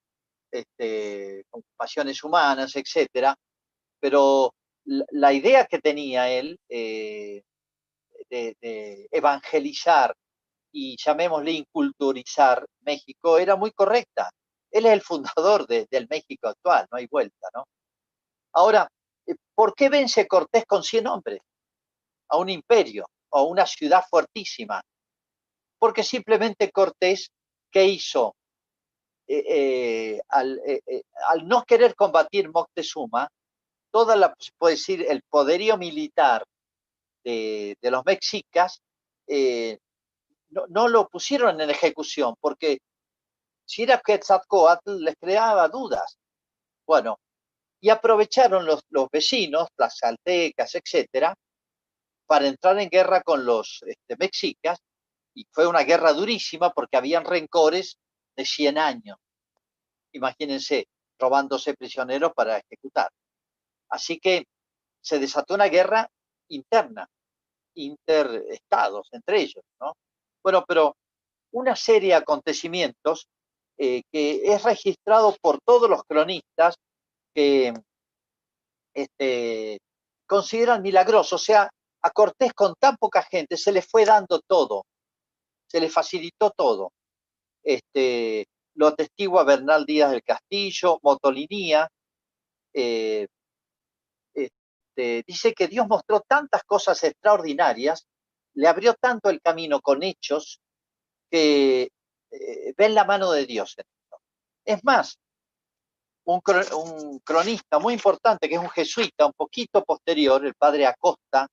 [0.52, 1.44] este,
[1.76, 3.34] pasiones humanas, etcétera,
[3.98, 7.42] pero la, idea que tenía él eh,
[8.28, 10.14] de, evangelizar
[10.72, 14.30] y llamémosle inculturizar México era muy correcta.
[14.70, 17.64] Él es el fundador del México actual, no hay vuelta, ¿no?
[18.54, 18.88] Ahora,
[19.26, 21.40] eh, ¿por qué vence Cortés con 100 hombres
[22.28, 24.80] a un imperio o a una ciudad fuertísima?
[25.78, 27.30] Porque simplemente Cortés,
[27.70, 28.34] ¿qué hizo?
[29.34, 33.30] Eh, eh, al, no querer combatir Moctezuma,
[33.90, 36.44] toda la, puede decir, el poderío militar
[37.24, 38.82] de, los mexicas
[40.68, 42.80] no, lo pusieron en ejecución, porque
[43.64, 46.18] si era Quetzalcoatl les creaba dudas.
[46.86, 47.18] Bueno,
[47.80, 51.34] y aprovecharon los, los vecinos, las saltecas, etcétera,
[52.26, 54.78] para entrar en guerra con los este, mexicas,
[55.34, 57.96] y fue una guerra durísima porque habían rencores
[58.36, 59.18] de 100 años.
[60.12, 60.86] Imagínense,
[61.18, 63.10] robándose prisioneros para ejecutar.
[63.88, 64.46] Así que
[65.00, 66.08] se desató una guerra
[66.48, 67.08] interna,
[67.74, 69.94] interestados entre ellos, ¿no?
[70.42, 70.96] Bueno, pero
[71.52, 73.26] una serie de acontecimientos
[73.78, 76.76] eh, que es registrado por todos los cronistas
[77.34, 77.72] que
[78.94, 79.78] este,
[80.26, 81.36] consideran milagroso.
[81.36, 81.70] O sea,
[82.02, 84.84] a Cortés con tan poca gente se le fue dando todo,
[85.66, 86.92] se le facilitó todo.
[87.62, 91.88] Este, lo atestigua Bernal Díaz del Castillo, Motolinía.
[92.74, 93.26] Eh,
[94.34, 98.06] este, dice que Dios mostró tantas cosas extraordinarias
[98.54, 100.60] le abrió tanto el camino con hechos
[101.30, 101.90] que
[102.30, 104.20] eh, ven la mano de Dios en esto.
[104.64, 105.18] Es más,
[106.24, 111.48] un, cronista muy importante, que es un jesuita, un poquito posterior, el padre Acosta,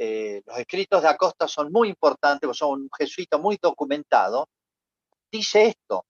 [0.00, 4.48] eh, los escritos de Acosta son muy importantes, porque son un jesuita muy documentado,
[5.30, 6.04] dice esto,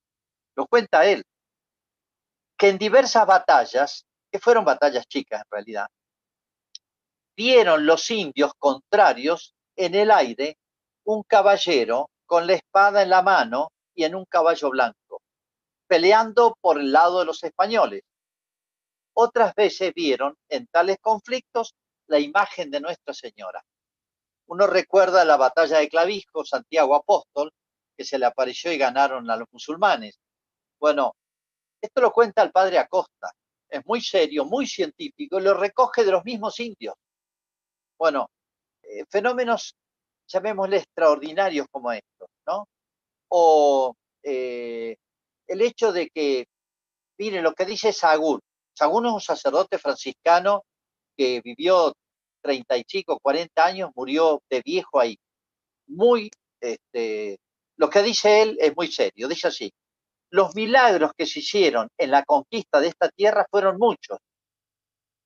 [0.54, 1.24] lo cuenta él,
[2.58, 5.86] que en diversas batallas, que fueron batallas chicas en realidad,
[7.34, 10.58] vieron los indios contrarios en el aire
[11.04, 15.22] un caballero con la espada en la mano y en un caballo blanco,
[15.86, 18.02] peleando por el lado de los españoles.
[19.14, 21.74] Otras veces vieron en tales conflictos
[22.06, 23.64] la imagen de Nuestra Señora.
[24.48, 27.52] Uno recuerda la batalla de Clavisco, Santiago Apóstol,
[27.96, 30.18] que se le apareció y ganaron a los musulmanes.
[30.80, 31.14] Bueno,
[31.80, 33.30] esto lo cuenta el padre Acosta.
[33.68, 36.94] Es muy serio, muy científico, y lo recoge de los mismos indios.
[37.98, 38.30] Bueno,
[38.82, 39.74] eh, fenómenos,
[40.26, 42.66] llamémosle extraordinarios como estos, ¿no?
[43.28, 44.96] O eh,
[45.46, 46.46] el hecho de que,
[47.18, 48.40] miren, lo que dice Sagún.
[48.72, 50.64] Sagún es un sacerdote franciscano
[51.14, 51.92] que vivió
[52.42, 55.18] 30 y chico, 40 años, murió de viejo ahí.
[55.86, 56.30] Muy,
[56.60, 57.38] este,
[57.76, 59.72] lo que dice él es muy serio, dice así.
[60.30, 64.18] Los milagros que se hicieron en la conquista de esta tierra fueron muchos,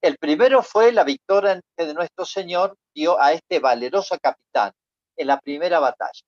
[0.01, 4.73] El primero fue la victoria que nuestro Señor dio a este valeroso capitán
[5.17, 6.23] en la primera batalla,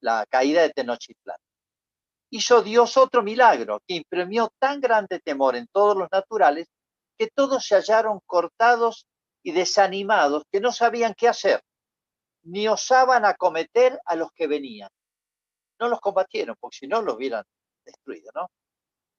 [0.00, 1.36] la caída de Tenochtitlán.
[2.30, 6.66] Hizo Dios otro milagro que imprimió tan grande temor en todos los naturales
[7.16, 9.06] que todos se hallaron cortados
[9.44, 11.62] y desanimados que no sabían qué hacer,
[12.44, 14.88] ni osaban acometer a los que venían.
[15.78, 17.44] No los combatieron, porque si no los hubieran
[17.84, 18.50] destruido, ¿no?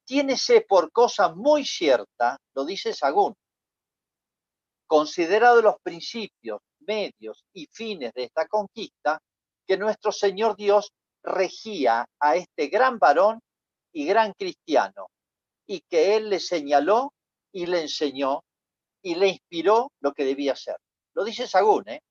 [0.03, 3.35] Tiénese por cosa muy cierta, lo dice Sagún,
[4.87, 9.19] considerado los principios, medios y fines de esta conquista,
[9.67, 10.91] que nuestro Señor Dios
[11.23, 13.39] regía a este gran varón
[13.91, 15.07] y gran cristiano,
[15.67, 17.13] y que Él le señaló
[17.51, 18.43] y le enseñó
[19.05, 20.77] y le inspiró lo que debía hacer.
[21.13, 22.01] Lo dice Sagún, ¿eh?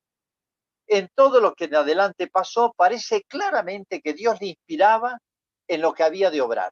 [0.87, 5.19] En todo lo que en adelante pasó, parece claramente que Dios le inspiraba
[5.67, 6.71] en lo que había de obrar.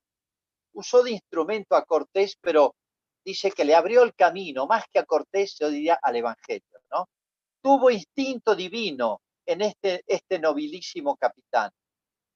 [0.75, 2.77] Usó de instrumento a Cortés, pero
[3.25, 7.09] dice que le abrió el camino, más que a Cortés, yo diría al Evangelio, ¿no?
[7.61, 11.73] Tuvo instinto divino en este, este nobilísimo capitán.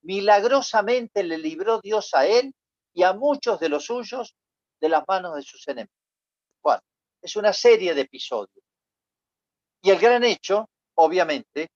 [0.03, 2.53] Milagrosamente le libró Dios a él
[2.93, 4.35] y a muchos de los suyos
[4.81, 6.06] de las manos de sus enemigos.
[7.27, 8.65] Es una serie de episodios.
[9.83, 11.71] Y el gran hecho, obviamente,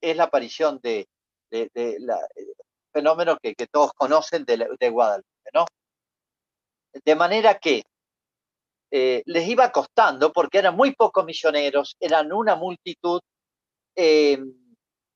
[0.00, 1.06] es la aparición de,
[1.50, 2.18] de, la,
[2.90, 5.66] fenómeno que, todos conocen de, de Guadalupe, ¿no?
[7.04, 7.82] De manera que
[8.90, 13.20] eh, les iba costando porque eran muy pocos misioneros, eran una multitud.
[13.94, 14.38] Eh,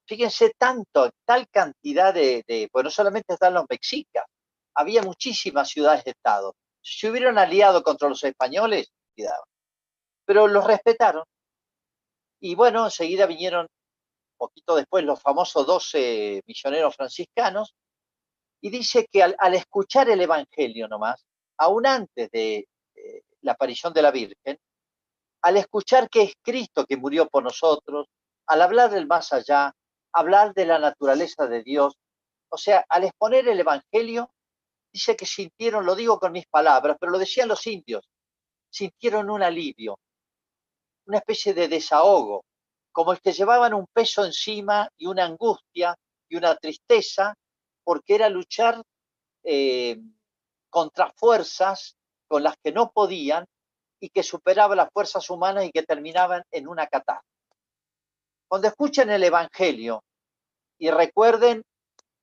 [0.06, 4.26] fíjense tanto, tal cantidad de, de, pues no solamente están los mexicas,
[4.74, 6.56] había muchísimas ciudades-estado.
[6.82, 9.44] Si se hubieran aliado contra los españoles, cuidado.
[10.24, 11.24] Pero los respetaron.
[12.40, 13.66] Y bueno, enseguida vinieron,
[14.36, 17.74] poquito después, los famosos 12 misioneros franciscanos.
[18.60, 21.24] Y dice que al, al escuchar el Evangelio nomás,
[21.58, 22.66] aún antes de,
[23.42, 24.58] la aparición de la Virgen,
[25.42, 28.06] al escuchar que es Cristo que murió por nosotros,
[28.46, 29.74] al hablar del más allá,
[30.12, 31.96] hablar de la naturaleza de Dios,
[32.48, 34.30] o sea, al exponer el Evangelio,
[34.92, 38.08] dice que sintieron, lo digo con mis palabras, pero lo decían los indios,
[38.70, 39.98] sintieron un alivio,
[41.06, 42.44] una especie de desahogo,
[42.92, 45.96] como el que llevaban un peso encima y una angustia
[46.28, 47.34] y una tristeza,
[47.84, 48.82] porque era luchar
[49.44, 49.98] eh,
[50.70, 51.96] contra fuerzas
[52.28, 53.44] con las que no podían
[54.00, 57.28] y que superaban las fuerzas humanas y que terminaban en una catástrofe.
[58.48, 60.02] Cuando escuchen el Evangelio
[60.78, 61.62] y recuerden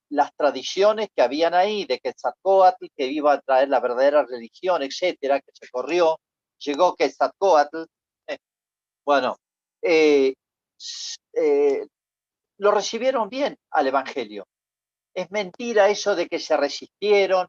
[0.09, 5.39] las tradiciones que habían ahí de Quetzalcoatl, que iba a traer la verdadera religión, etcétera,
[5.39, 6.19] que se corrió,
[6.57, 7.83] llegó Quetzalcoatl,
[9.09, 9.39] bueno,
[9.81, 10.35] eh,
[11.33, 11.87] eh,
[12.59, 14.45] lo recibieron bien al Evangelio.
[15.15, 17.47] Es mentira eso de que se resistieron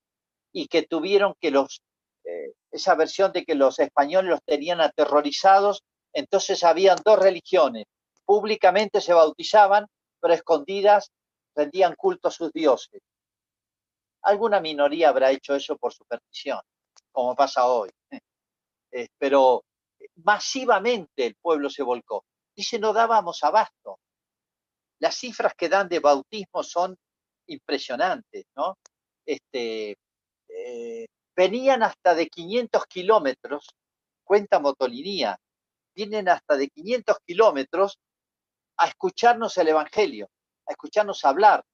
[0.54, 1.82] y que tuvieron que los
[2.24, 5.82] eh, esa versión de que los españoles los tenían aterrorizados,
[6.14, 7.84] entonces habían dos religiones.
[8.24, 9.84] Públicamente se bautizaban,
[10.18, 11.10] pero escondidas
[11.54, 13.02] rendían culto a sus dioses.
[14.22, 16.60] Alguna minoría habrá hecho eso por superstición,
[17.12, 17.90] como pasa hoy.
[19.18, 19.62] Pero
[20.24, 22.24] masivamente el pueblo se volcó.
[22.54, 23.98] Dice, no dábamos abasto.
[25.00, 26.96] Las cifras que dan de bautismo son
[27.46, 28.76] impresionantes, ¿no?
[29.24, 29.96] Este,
[30.48, 33.68] eh, venían hasta de 500 kilómetros,
[34.24, 35.38] cuenta Motolinía,
[35.94, 37.98] vienen hasta de 500 kilómetros
[38.76, 40.28] a escucharnos el Evangelio,
[40.66, 41.64] a escucharnos hablar.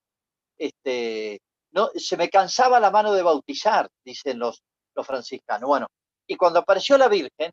[0.58, 1.40] Este,
[1.72, 4.62] no, se me cansaba la mano de bautizar, dicen los,
[4.94, 5.68] los franciscanos.
[5.68, 5.86] Bueno,
[6.26, 7.52] y cuando apareció la Virgen,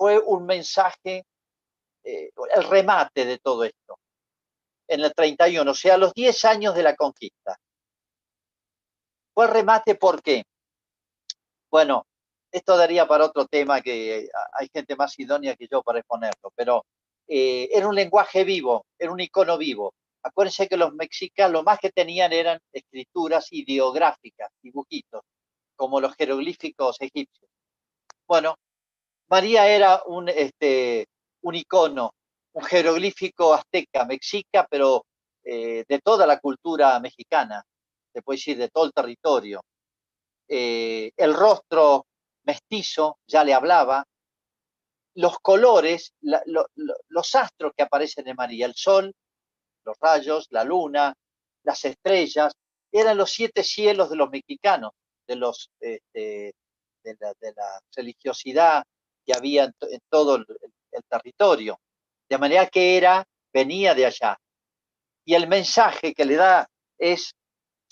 [0.00, 1.26] fue un mensaje,
[2.04, 3.98] eh, el remate de todo esto,
[4.88, 7.58] en el 31, o sea, los 10 años de la conquista.
[9.34, 10.42] Fue el remate, ¿por qué?
[11.70, 12.06] Bueno,
[12.50, 16.86] esto daría para otro tema que hay gente más idónea que yo para exponerlo, pero
[17.28, 19.92] eh, era un lenguaje vivo, era un icono vivo.
[20.22, 25.20] Acuérdense que los mexicanos lo más que tenían eran escrituras ideográficas, dibujitos,
[25.76, 27.50] como los jeroglíficos egipcios.
[28.26, 28.56] Bueno,
[29.30, 31.06] María era un, este,
[31.42, 32.14] un icono,
[32.52, 35.04] un jeroglífico azteca, mexica, pero
[35.44, 37.62] eh, de toda la cultura mexicana,
[38.12, 39.60] se puede decir, de todo el territorio.
[40.48, 42.06] Eh, el rostro
[42.42, 44.04] mestizo ya le hablaba,
[45.14, 49.12] los colores, la, lo, lo, los astros que aparecen en María, el sol,
[49.84, 51.14] los rayos, la luna,
[51.62, 52.52] las estrellas,
[52.90, 54.90] eran los siete cielos de los mexicanos,
[55.28, 56.52] de, los, este,
[57.04, 58.82] de, la, de la, religiosidad
[59.32, 60.46] había en, en todo el,
[60.92, 61.78] el, territorio.
[62.28, 64.38] De manera que era, venía de allá.
[65.24, 67.32] Y el mensaje que le da es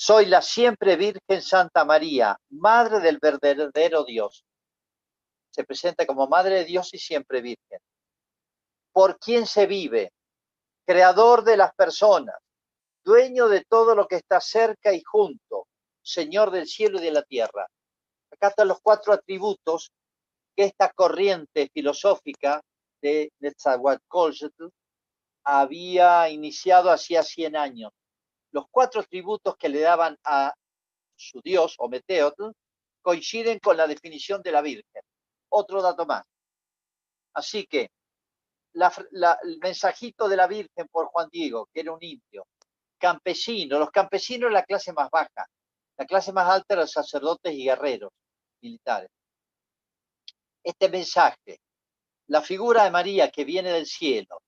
[0.01, 4.45] soy la siempre Virgen Santa María, Madre del verdadero Dios.
[5.51, 7.81] se presenta como Madre de Dios y siempre Virgen.
[8.93, 10.13] Por quien se vive,
[10.87, 12.37] creador de las personas,
[13.05, 15.67] dueño de todo lo que está cerca y junto,
[16.01, 17.67] Señor del cielo y de la tierra.
[18.31, 19.91] Acá están los cuatro atributos
[20.59, 22.61] que esta corriente filosófica
[23.01, 24.67] de Netzahualcóyotl
[25.45, 27.93] había iniciado hacía 100 años.
[28.51, 30.53] Los cuatro atributos que le daban a
[31.15, 32.51] su dios, o Meteotl,
[33.01, 35.03] coinciden con la definición de la Virgen.
[35.49, 36.25] Otro dato más.
[37.35, 37.91] Así que
[38.75, 42.49] el mensajito de la Virgen por Juan Diego, que era un indio,
[42.99, 45.47] campesino, los campesinos la clase más baja,
[45.97, 48.11] la clase más alta eran los sacerdotes y guerreros
[48.61, 49.09] militares.
[50.63, 51.61] Este mensaje,
[52.27, 54.43] la figura de María que viene del cielo,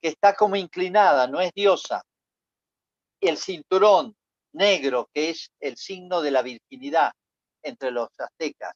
[0.00, 2.02] que está como inclinada, no es diosa,
[3.20, 4.16] el cinturón
[4.52, 7.12] negro, que es el signo de la virginidad
[7.62, 8.74] entre los aztecas,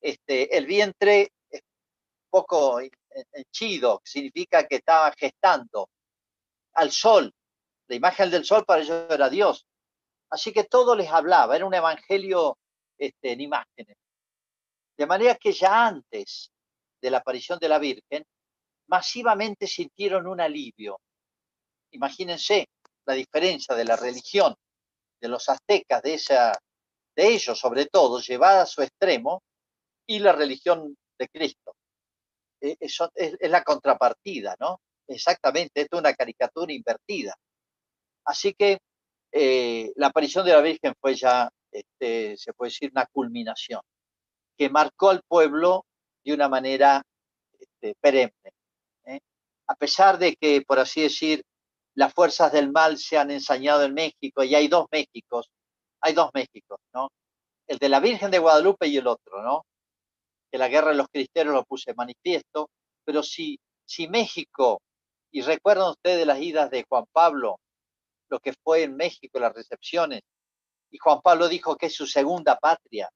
[0.00, 1.62] este, el vientre es
[2.30, 2.80] poco
[3.32, 5.88] henchido, significa que estaba gestando
[6.74, 7.32] al sol,
[7.88, 9.66] la imagen del sol para ellos era Dios.
[10.30, 12.58] Así que todo les hablaba, era un evangelio
[12.98, 13.96] este, en imágenes.
[14.96, 16.50] De manera que ya antes
[17.00, 18.24] de la aparición de la Virgen,
[18.88, 21.00] masivamente sintieron un alivio.
[21.90, 22.68] Imagínense
[23.04, 24.54] la diferencia de la religión
[25.20, 26.52] de los aztecas, de, esa,
[27.14, 29.42] de ellos sobre todo, llevada a su extremo,
[30.06, 31.74] y la religión de Cristo.
[32.60, 34.80] Eh, eso es, la contrapartida, ¿no?
[35.08, 37.34] Exactamente, esto es una caricatura invertida.
[38.24, 38.78] Así que
[39.32, 43.80] eh, la aparición de la Virgen fue ya, este, se puede decir, una culminación,
[44.56, 45.84] que marcó al pueblo
[46.24, 47.02] de una manera
[47.58, 48.52] este, perenne.
[49.04, 49.20] ¿eh?
[49.68, 51.42] A pesar de que, por así decir,
[51.94, 55.50] las fuerzas del mal se han ensañado en México y hay dos Méxicos,
[56.00, 57.08] hay dos Méxicos, ¿no?
[57.66, 59.64] El de la Virgen de Guadalupe y el otro, ¿no?
[60.50, 62.68] Que la guerra de los cristianos lo puse manifiesto,
[63.04, 64.80] pero si, si México,
[65.32, 67.58] y recuerdan ustedes las idas de Juan Pablo,
[68.28, 70.20] lo que fue en México, las recepciones,
[70.90, 73.08] y Juan Pablo dijo que es su segunda patria,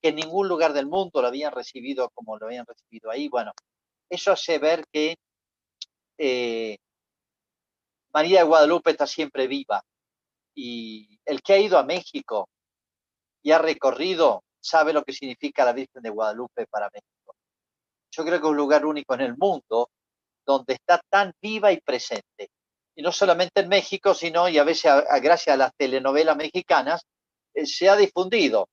[0.00, 3.28] que en ningún lugar del mundo lo habían recibido como lo habían recibido ahí.
[3.28, 3.52] Bueno,
[4.08, 5.16] eso hace ver que
[6.18, 6.78] eh,
[8.12, 9.82] María de Guadalupe está siempre viva.
[10.54, 12.48] Y el que ha ido a México
[13.42, 17.34] y ha recorrido sabe lo que significa la Virgen de Guadalupe para México.
[18.10, 19.90] Yo creo que es un lugar único en el mundo
[20.44, 22.50] donde está tan viva y presente.
[22.96, 24.92] Y no solamente en México, sino, y a veces
[25.22, 27.06] gracias a las telenovelas mexicanas,
[27.54, 28.68] eh, se ha difundido.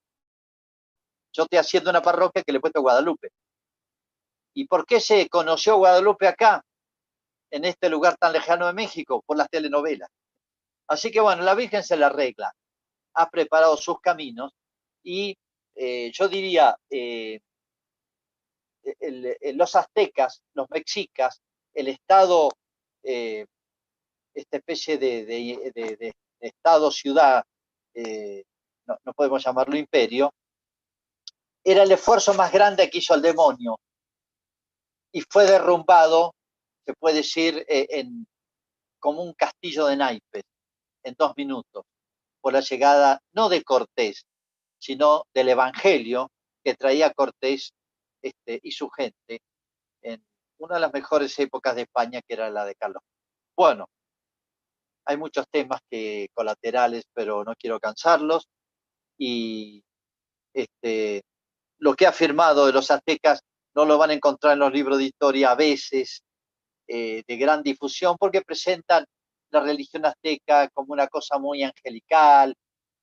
[1.36, 3.30] Yo estoy haciendo una parroquia que le he puesto Guadalupe.
[4.54, 6.64] ¿Y por qué se conoció Guadalupe acá?
[7.56, 10.10] en este lugar tan lejano de México por las telenovelas.
[10.88, 12.54] Así que bueno, la Virgen se la arregla,
[13.14, 14.54] ha preparado sus caminos
[15.04, 15.38] y
[15.76, 17.40] eh, yo diría, eh,
[19.54, 21.42] los aztecas, los mexicas,
[21.74, 22.50] el Estado,
[23.04, 23.46] eh,
[24.34, 27.44] esta especie de, Estado-ciudad,
[28.86, 30.34] no, no podemos llamarlo imperio,
[31.66, 33.78] era el esfuerzo más grande que hizo el demonio
[35.12, 36.34] y fue derrumbado
[36.86, 38.28] se puede decir, eh, en,
[39.00, 40.44] como un castillo de naipes
[41.04, 41.84] en dos minutos,
[42.42, 44.26] por la llegada no de Cortés,
[44.80, 46.30] sino del Evangelio
[46.64, 47.74] que traía Cortés
[48.22, 49.40] este, y su gente
[50.04, 50.24] en
[50.60, 53.02] una de las mejores épocas de España, que era la de Carlos.
[53.56, 53.88] Bueno,
[55.06, 58.48] hay muchos temas que colaterales, pero no quiero cansarlos.
[59.18, 59.84] Y
[60.54, 61.24] este,
[61.80, 63.42] lo que ha afirmado de los aztecas
[63.76, 66.24] no lo van a encontrar en los libros de historia a veces,
[66.88, 69.06] eh, de gran difusión porque presentan
[69.50, 72.56] la religión azteca como una cosa muy angelical,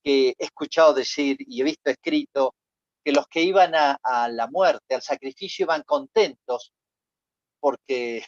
[0.03, 2.55] que he escuchado decir y he visto escrito
[3.05, 6.73] que los que iban a, la muerte, al sacrificio, iban contentos
[7.61, 8.25] porque,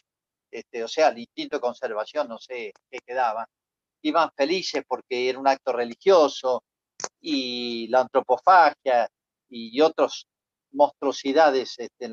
[0.51, 3.47] este, o sea, el instinto de conservación, no sé qué quedaba,
[4.01, 6.63] iban felices porque era un acto religioso
[7.21, 9.07] y la antropofagia
[9.49, 10.25] y otras
[10.75, 12.11] monstruosidades este,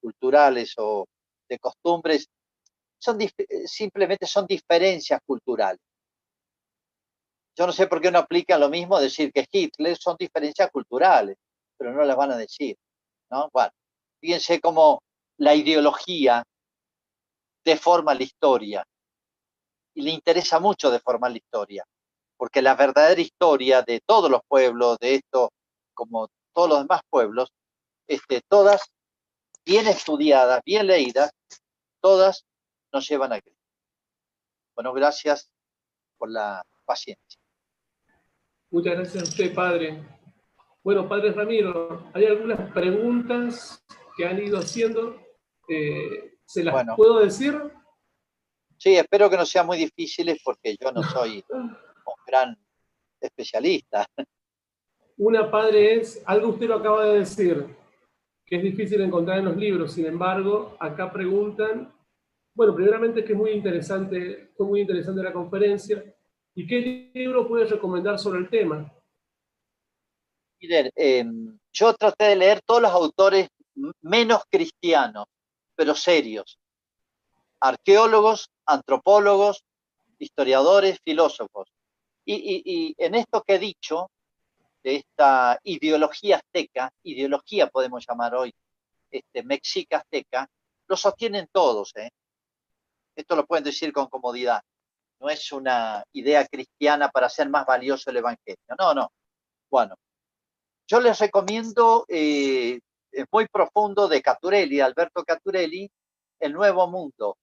[0.00, 1.06] culturales o
[1.48, 2.28] de costumbres
[2.98, 3.32] son eh,
[3.66, 5.80] simplemente son diferencias culturales.
[7.56, 11.36] Yo no sé por qué no aplican lo mismo decir que Hitler son diferencias culturales,
[11.78, 12.76] pero no las van a decir.
[13.30, 13.48] ¿no?
[13.52, 13.70] Bueno,
[14.20, 15.00] fíjense cómo
[15.38, 16.42] la ideología
[17.64, 18.84] deforma la historia
[19.94, 21.84] y le interesa mucho deformar la historia,
[22.36, 25.52] porque la verdadera historia de todos los pueblos, de esto,
[25.94, 27.50] como todos los demás pueblos,
[28.06, 28.90] este, todas
[29.64, 31.32] bien estudiadas, bien leídas,
[32.00, 32.44] todas
[32.92, 33.60] nos llevan a Cristo.
[34.74, 35.50] Bueno, gracias
[36.18, 37.40] por la paciencia.
[38.70, 40.02] Muchas gracias a usted, Padre.
[40.82, 43.82] Bueno, Padre Ramiro, hay algunas preguntas
[44.16, 45.16] que han ido haciendo.
[45.68, 46.94] Eh, ¿Se las Bueno.
[46.96, 47.58] puedo decir?
[48.76, 51.74] Sí, espero que no sean muy difíciles porque yo no soy un
[52.26, 52.58] gran
[53.20, 54.06] especialista.
[55.16, 57.74] Una padre es, algo usted lo acaba de decir,
[58.46, 61.92] que es difícil encontrar en los libros, sin embargo, acá preguntan,
[62.54, 66.04] bueno, primeramente que es muy interesante, fue muy interesante la conferencia,
[66.54, 68.92] ¿y qué libro puede recomendar sobre el tema?
[70.60, 71.24] Miren, eh,
[71.72, 73.48] yo traté de leer todos los autores
[74.02, 75.26] menos cristianos,
[75.74, 76.58] pero serios.
[77.60, 79.64] Arqueólogos, antropólogos,
[80.18, 81.68] historiadores, filósofos.
[82.26, 84.08] Y en esto que he dicho,
[84.84, 88.54] de esta ideología azteca, ideología podemos llamar hoy,
[89.10, 90.46] este, mexica azteca,
[90.86, 91.92] lo sostienen todos.
[91.96, 92.10] ¿eh?
[93.16, 94.60] Esto lo pueden decir con comodidad.
[95.20, 98.58] No es una idea cristiana para hacer más valioso el Evangelio.
[98.78, 99.10] No, no.
[99.70, 99.94] Bueno,
[100.86, 102.78] yo les recomiendo, eh,
[103.10, 105.90] es muy profundo, de Caturelli, Alberto Caturelli,
[106.38, 107.38] El Nuevo Mundo.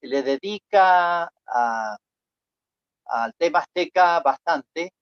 [0.00, 4.92] Le dedica al tema azteca bastante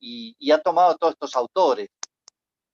[0.00, 1.88] y, y ha tomado todos estos autores.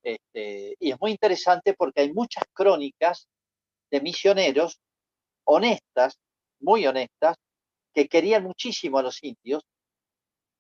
[0.03, 3.29] Este, y es muy interesante porque hay muchas crónicas
[3.91, 4.81] de misioneros
[5.45, 6.19] honestas,
[6.61, 7.37] muy honestas,
[7.93, 9.63] que querían muchísimo a los indios.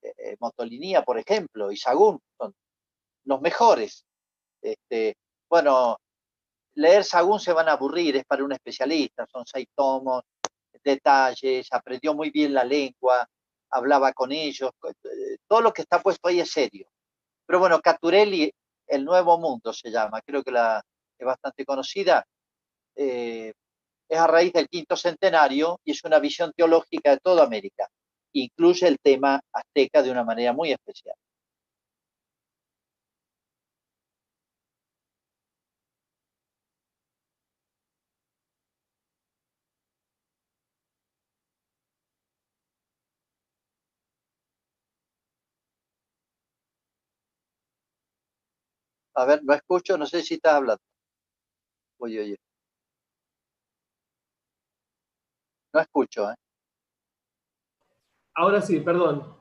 [0.03, 2.55] Eh, eh, Motolinía, por ejemplo, y Sagún, son
[3.25, 4.05] los mejores.
[4.61, 5.17] Este,
[5.49, 5.99] bueno,
[6.75, 10.23] leer Sagún se van a aburrir, es para un especialista, son seis tomos,
[10.83, 13.29] detalles, aprendió muy bien la lengua,
[13.71, 14.71] hablaba con ellos,
[15.05, 16.89] eh, todo lo que está puesto ahí es serio.
[17.47, 18.53] Pero bueno, Caturelli,
[18.87, 20.83] El Nuevo Mundo se llama, creo que la,
[21.19, 22.25] es bastante conocida,
[22.97, 23.53] eh,
[24.09, 27.89] es a raíz del quinto centenario y es una visión teológica de toda América.
[28.33, 31.15] Incluye el tema azteca de una manera muy especial.
[49.15, 50.83] A ver, no escucho, no sé si estás hablando.
[51.99, 52.37] Oye, oye.
[55.73, 56.35] No escucho, ¿eh?
[58.35, 59.37] Ahora sí, perdón.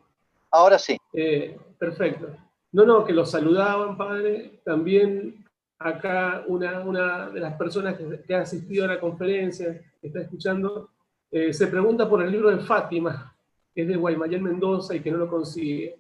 [0.52, 0.98] Ahora sí.
[1.14, 2.36] Eh, perfecto.
[2.72, 4.62] No, no, que los saludaban, padre.
[4.64, 5.46] También
[5.80, 10.22] acá una, una de las personas que, que ha asistido a la conferencia, que está
[10.22, 10.90] escuchando,
[11.32, 13.36] eh, se pregunta por el libro de Fátima,
[13.74, 15.98] que es de Guaymallén Mendoza y que no lo consigue.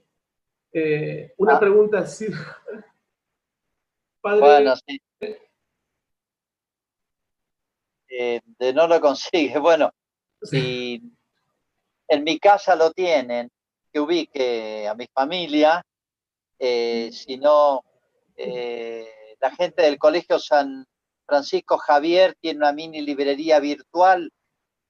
[0.73, 1.59] Eh, una Ah.
[1.59, 2.27] pregunta así.
[4.21, 5.01] Padre, Bueno, sí.
[8.09, 9.57] Eh, de no lo consigue.
[9.59, 9.91] Bueno,
[10.41, 11.01] si
[12.07, 13.49] en mi casa lo tienen,
[13.91, 15.83] que ubique a mi familia,
[16.57, 17.83] eh, si no,
[18.35, 19.07] eh,
[19.39, 20.85] la gente del Colegio San
[21.25, 24.31] Francisco Javier tiene una mini librería virtual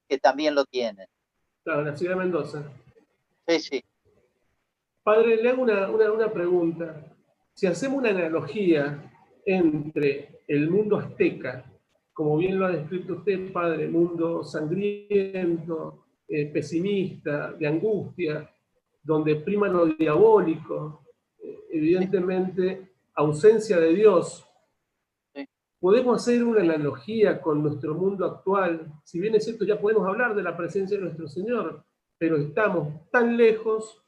[0.07, 1.07] que también lo tienen.
[1.63, 2.63] claro, la ciudad de Mendoza.
[3.47, 3.83] Sí, sí.
[5.03, 6.95] Padre, le hago una, una, una pregunta.
[7.53, 9.11] Si hacemos una analogía
[9.45, 11.65] entre el mundo azteca,
[12.13, 18.49] como bien lo ha descrito usted, padre, mundo sangriento, eh, pesimista, de angustia,
[19.01, 21.05] donde prima lo diabólico,
[21.41, 24.45] eh, evidentemente ausencia de Dios.
[25.79, 28.91] Podemos hacer una analogía con nuestro mundo actual.
[29.05, 31.85] Si bien es cierto, ya podemos hablar de la presencia de nuestro Señor,
[32.17, 34.03] pero estamos tan lejos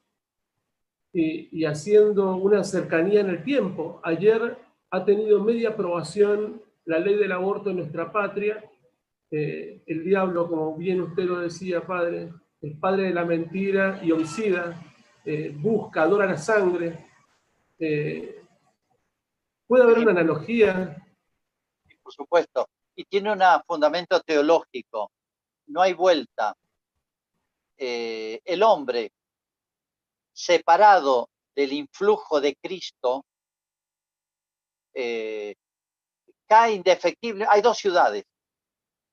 [1.13, 4.01] y, y haciendo una cercanía en el tiempo.
[4.03, 4.57] Ayer
[4.91, 8.69] ha tenido media aprobación la ley del aborto en nuestra patria.
[9.31, 14.11] Eh, el diablo, como bien usted lo decía, padre, el padre de la mentira y
[14.11, 14.79] homicida,
[15.23, 17.07] eh, busca, adora la sangre.
[17.79, 18.43] Eh,
[19.65, 20.97] puede haber una analogía.
[22.03, 22.67] Por supuesto.
[22.93, 25.09] Y tiene un fundamento teológico.
[25.67, 26.53] No hay vuelta.
[27.77, 29.11] El hombre
[30.31, 33.25] separado del influjo de Cristo
[34.93, 35.55] eh,
[36.47, 37.45] cae indefectible.
[37.49, 38.23] Hay dos ciudades.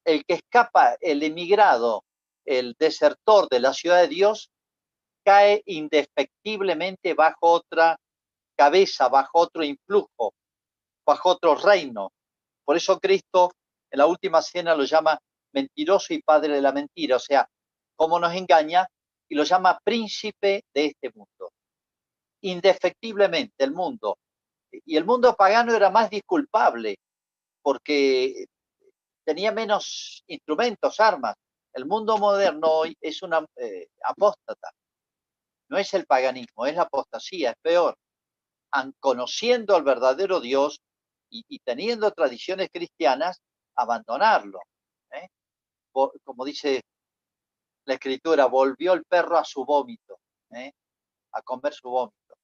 [0.05, 2.05] El que escapa, el emigrado,
[2.45, 4.51] el desertor de la ciudad de Dios,
[5.25, 7.99] cae indefectiblemente bajo otra
[8.57, 10.33] cabeza, bajo otro influjo,
[11.07, 12.11] bajo otro reino.
[12.65, 13.53] Por eso Cristo
[13.91, 15.19] en la última cena lo llama
[15.53, 17.49] mentiroso y padre de la mentira, o sea,
[17.97, 18.87] cómo nos engaña
[19.29, 21.53] y lo llama príncipe de este mundo.
[22.43, 24.17] Indefectiblemente el mundo.
[24.71, 26.99] Y el mundo pagano era más disculpable
[27.63, 28.47] porque
[29.25, 31.35] tenía menos instrumentos, armas.
[31.73, 34.71] El mundo moderno hoy es una eh, apóstata.
[35.69, 37.97] No es el paganismo, es la apostasía, es peor.
[38.71, 40.81] An, conociendo al verdadero Dios
[41.31, 43.41] y, teniendo tradiciones cristianas,
[43.77, 44.61] abandonarlo.
[45.13, 45.29] ¿eh?
[45.93, 46.83] Como dice
[47.85, 50.19] la escritura, volvió el perro a su vómito,
[50.51, 50.73] ¿eh?
[51.33, 52.35] a comer su vómito.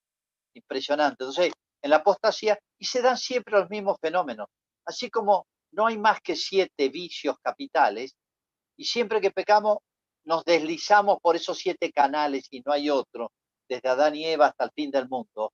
[0.54, 1.24] Impresionante.
[1.24, 1.52] Entonces,
[1.84, 4.48] en la apostasía, y se dan siempre los mismos fenómenos.
[4.86, 8.16] Así como no hay más que siete vicios capitales,
[8.74, 9.78] y siempre que pecamos
[10.24, 13.30] nos deslizamos por esos siete canales y no hay otro,
[13.68, 15.52] desde Adán y Eva hasta el fin del mundo.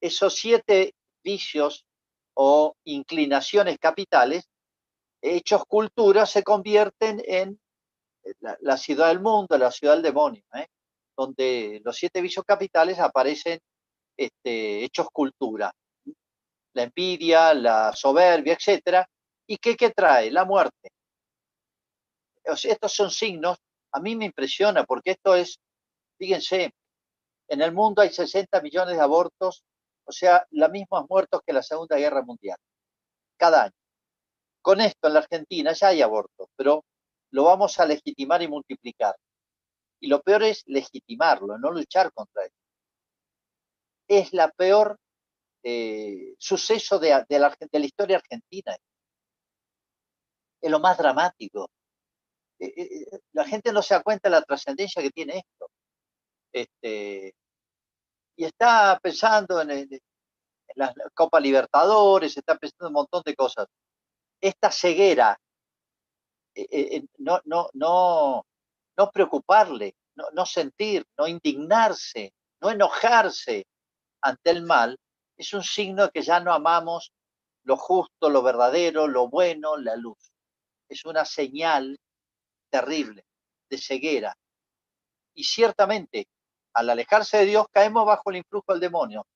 [0.00, 1.84] Esos siete vicios
[2.32, 4.48] o inclinaciones capitales,
[5.20, 7.60] hechos cultura, se convierten en
[8.40, 10.68] la, ciudad del mundo, la ciudad del demonio, ¿eh?
[11.14, 13.60] donde los siete vicios capitales aparecen
[14.16, 15.72] este, hechos cultura.
[16.74, 19.06] La envidia, la soberbia, etcétera.
[19.46, 20.30] ¿Y qué, qué trae?
[20.30, 20.90] La muerte.
[22.44, 23.58] estos son signos,
[23.92, 25.58] a mí me impresiona porque esto es,
[26.18, 26.72] fíjense,
[27.48, 29.64] en el mundo hay 60 millones de abortos
[30.06, 32.56] o sea, los mismos muertos que la Segunda Guerra Mundial,
[33.36, 33.74] cada año.
[34.62, 36.84] Con esto en la Argentina ya hay abortos, pero
[37.32, 39.16] lo vamos a legitimar y multiplicar.
[40.00, 42.52] Y lo peor es legitimarlo, no luchar contra él.
[44.08, 44.98] Es la peor
[45.68, 48.76] eh, suceso de, la, historia argentina.
[50.60, 51.68] Es lo más dramático.
[52.60, 55.68] Eh, eh, la gente no se da cuenta de la trascendencia que tiene esto.
[56.52, 57.34] Este,
[58.36, 59.88] y está pensando en,
[60.76, 63.66] la Copa Libertadores, está pensando en un montón de cosas.
[64.40, 65.36] Esta ceguera,
[67.18, 68.46] no, no, no,
[68.96, 73.66] no preocuparle, no, no sentir, no indignarse, no enojarse
[74.20, 74.98] ante el mal,
[75.36, 77.12] es un signo que ya no amamos
[77.64, 80.32] lo justo, lo verdadero, lo bueno, la luz.
[80.88, 81.98] Es una señal
[82.70, 83.24] terrible
[83.68, 84.36] de ceguera.
[85.34, 86.28] Y ciertamente
[86.76, 89.26] al alejarse de Dios, caemos bajo el influjo del demonio.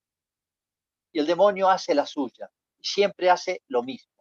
[1.11, 2.51] Y el demonio hace la suya.
[2.78, 4.12] Y siempre hace lo mismo.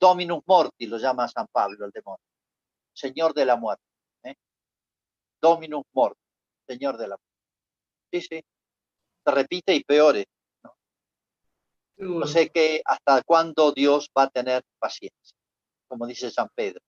[0.00, 2.24] Dominus morti lo llama San Pablo el demonio.
[2.92, 3.84] Señor de la muerte.
[4.24, 4.34] ¿eh?
[5.40, 6.20] Dominus morti.
[6.66, 7.26] Señor de la muerte.
[8.10, 8.44] Sí, sí.
[9.28, 10.24] Se repite y peores.
[10.64, 10.74] ¿no?
[12.20, 15.36] no sé qué, hasta cuándo Dios va a tener paciencia.
[15.86, 16.80] Como dice San Pedro.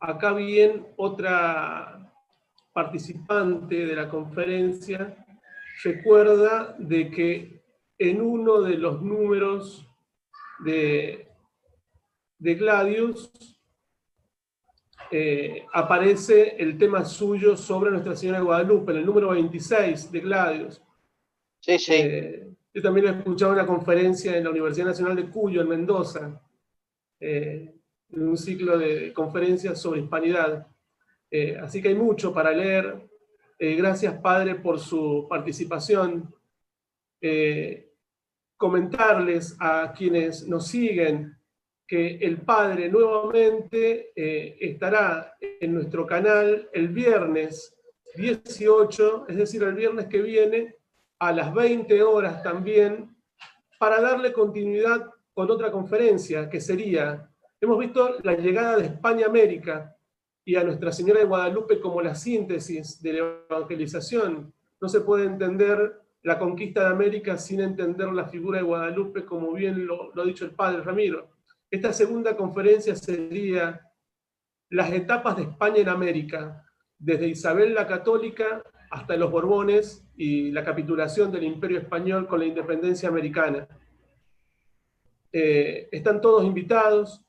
[0.00, 2.12] Acá bien otra
[2.72, 5.24] participante de la conferencia
[5.84, 7.64] recuerda de que
[7.98, 9.88] en uno de los números
[10.64, 11.28] de,
[12.38, 13.53] de Gladius
[15.16, 20.20] eh, aparece el tema suyo sobre Nuestra Señora de Guadalupe, en el número 26 de
[20.20, 20.82] Gladius.
[21.60, 21.92] Sí, sí.
[21.94, 26.42] Eh, yo también he escuchado una conferencia en la Universidad Nacional de Cuyo, en Mendoza,
[27.20, 27.72] eh,
[28.10, 30.66] en un ciclo de conferencias sobre hispanidad.
[31.30, 33.08] Eh, así que hay mucho para leer.
[33.56, 36.34] Eh, gracias, Padre, por su participación.
[37.20, 37.92] Eh,
[38.56, 41.38] comentarles a quienes nos siguen
[41.86, 47.76] que el Padre nuevamente estará en nuestro canal el viernes
[48.16, 50.76] 18, es decir, el viernes que viene,
[51.18, 53.14] a las 20 horas también,
[53.78, 57.28] para darle continuidad con otra conferencia que sería,
[57.60, 59.94] hemos visto la llegada de España a América,
[60.44, 64.52] y a Nuestra Señora de Guadalupe como la síntesis de la evangelización.
[64.80, 69.52] No se puede entender la conquista de América sin entender la figura de Guadalupe, como
[69.52, 71.28] bien lo, ha dicho el padre Ramiro.
[71.74, 73.80] Esta segunda conferencia sería
[74.70, 76.64] las etapas de España en América,
[76.96, 82.44] desde Isabel la Católica hasta los Borbones y la capitulación del Imperio Español con la
[82.44, 83.66] independencia americana.
[85.32, 87.20] Eh, están todos invitados.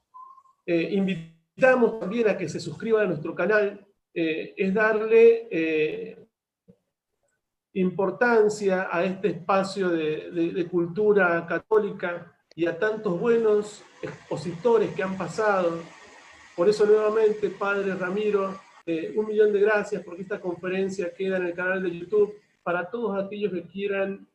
[0.63, 6.27] Eh, invitamos también a que se suscriban a nuestro canal, eh, es darle
[7.73, 15.80] importancia a este espacio de, cultura católica y a tantos buenos expositores que han pasado.
[16.56, 21.48] Por eso nuevamente, Padre Ramiro, eh, un millón de gracias porque esta conferencia queda en
[21.48, 22.34] el canal de YouTube
[22.64, 24.27] para todos aquellos que quieran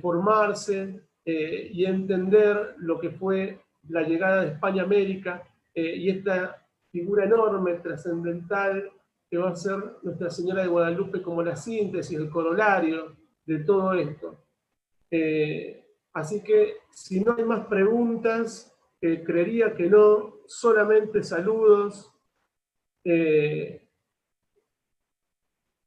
[0.00, 3.58] formarse y entender lo que fue
[3.90, 5.42] la llegada de España a América
[5.74, 8.90] y esta figura enorme, trascendental,
[9.28, 13.92] que va a ser Nuestra Señora de Guadalupe como la síntesis, el corolario de todo
[13.94, 14.44] esto.
[15.10, 15.85] Eh,
[16.16, 22.10] así que si no hay más preguntas, eh, creería que no, solamente saludos.
[23.04, 23.86] Eh,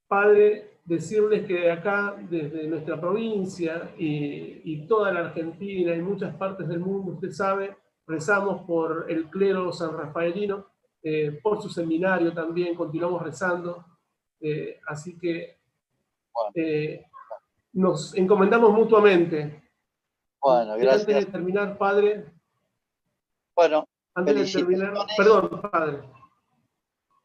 [0.07, 6.68] padre, decirles que acá, desde nuestra provincia y, y, toda la Argentina y muchas partes
[6.68, 7.76] del mundo, usted sabe,
[8.06, 10.68] rezamos por el clero san rafaelino,
[11.01, 13.84] eh, por su seminario también, continuamos rezando.
[14.88, 15.57] Así que
[17.73, 19.69] nos encomendamos mutuamente.
[20.41, 21.02] Bueno, gracias.
[21.02, 22.26] antes de terminar, Padre,
[23.56, 25.99] Bueno, Antes de terminar, perdón, padre.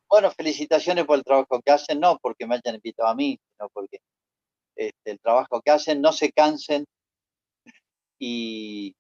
[0.09, 3.69] bueno, felicitaciones por el trabajo que hacen, no porque me hayan invitado a mí, sino
[3.71, 3.99] porque
[4.77, 6.85] este, el trabajo que hacen, no se cansen
[8.19, 8.95] y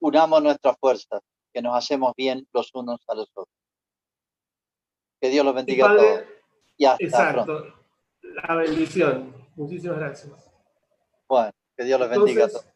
[0.00, 1.20] unamos nuestras fuerzas,
[1.52, 3.54] que nos hacemos bien los unos a los otros.
[5.20, 6.24] Que Dios los bendiga a todos.
[6.76, 7.58] Y hasta pronto.
[7.58, 7.84] exacto,
[8.22, 9.48] la bendición.
[9.56, 10.52] Muchísimas gracias.
[11.26, 12.75] Bueno, que Dios los bendiga a todos.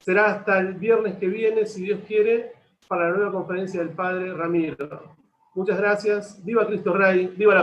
[0.00, 2.52] Será hasta el viernes que viene, si Dios quiere,
[2.88, 5.14] para la nueva conferencia del Padre Ramiro.
[5.54, 6.44] Muchas gracias.
[6.44, 7.32] Viva Cristo Rey.
[7.36, 7.58] Viva la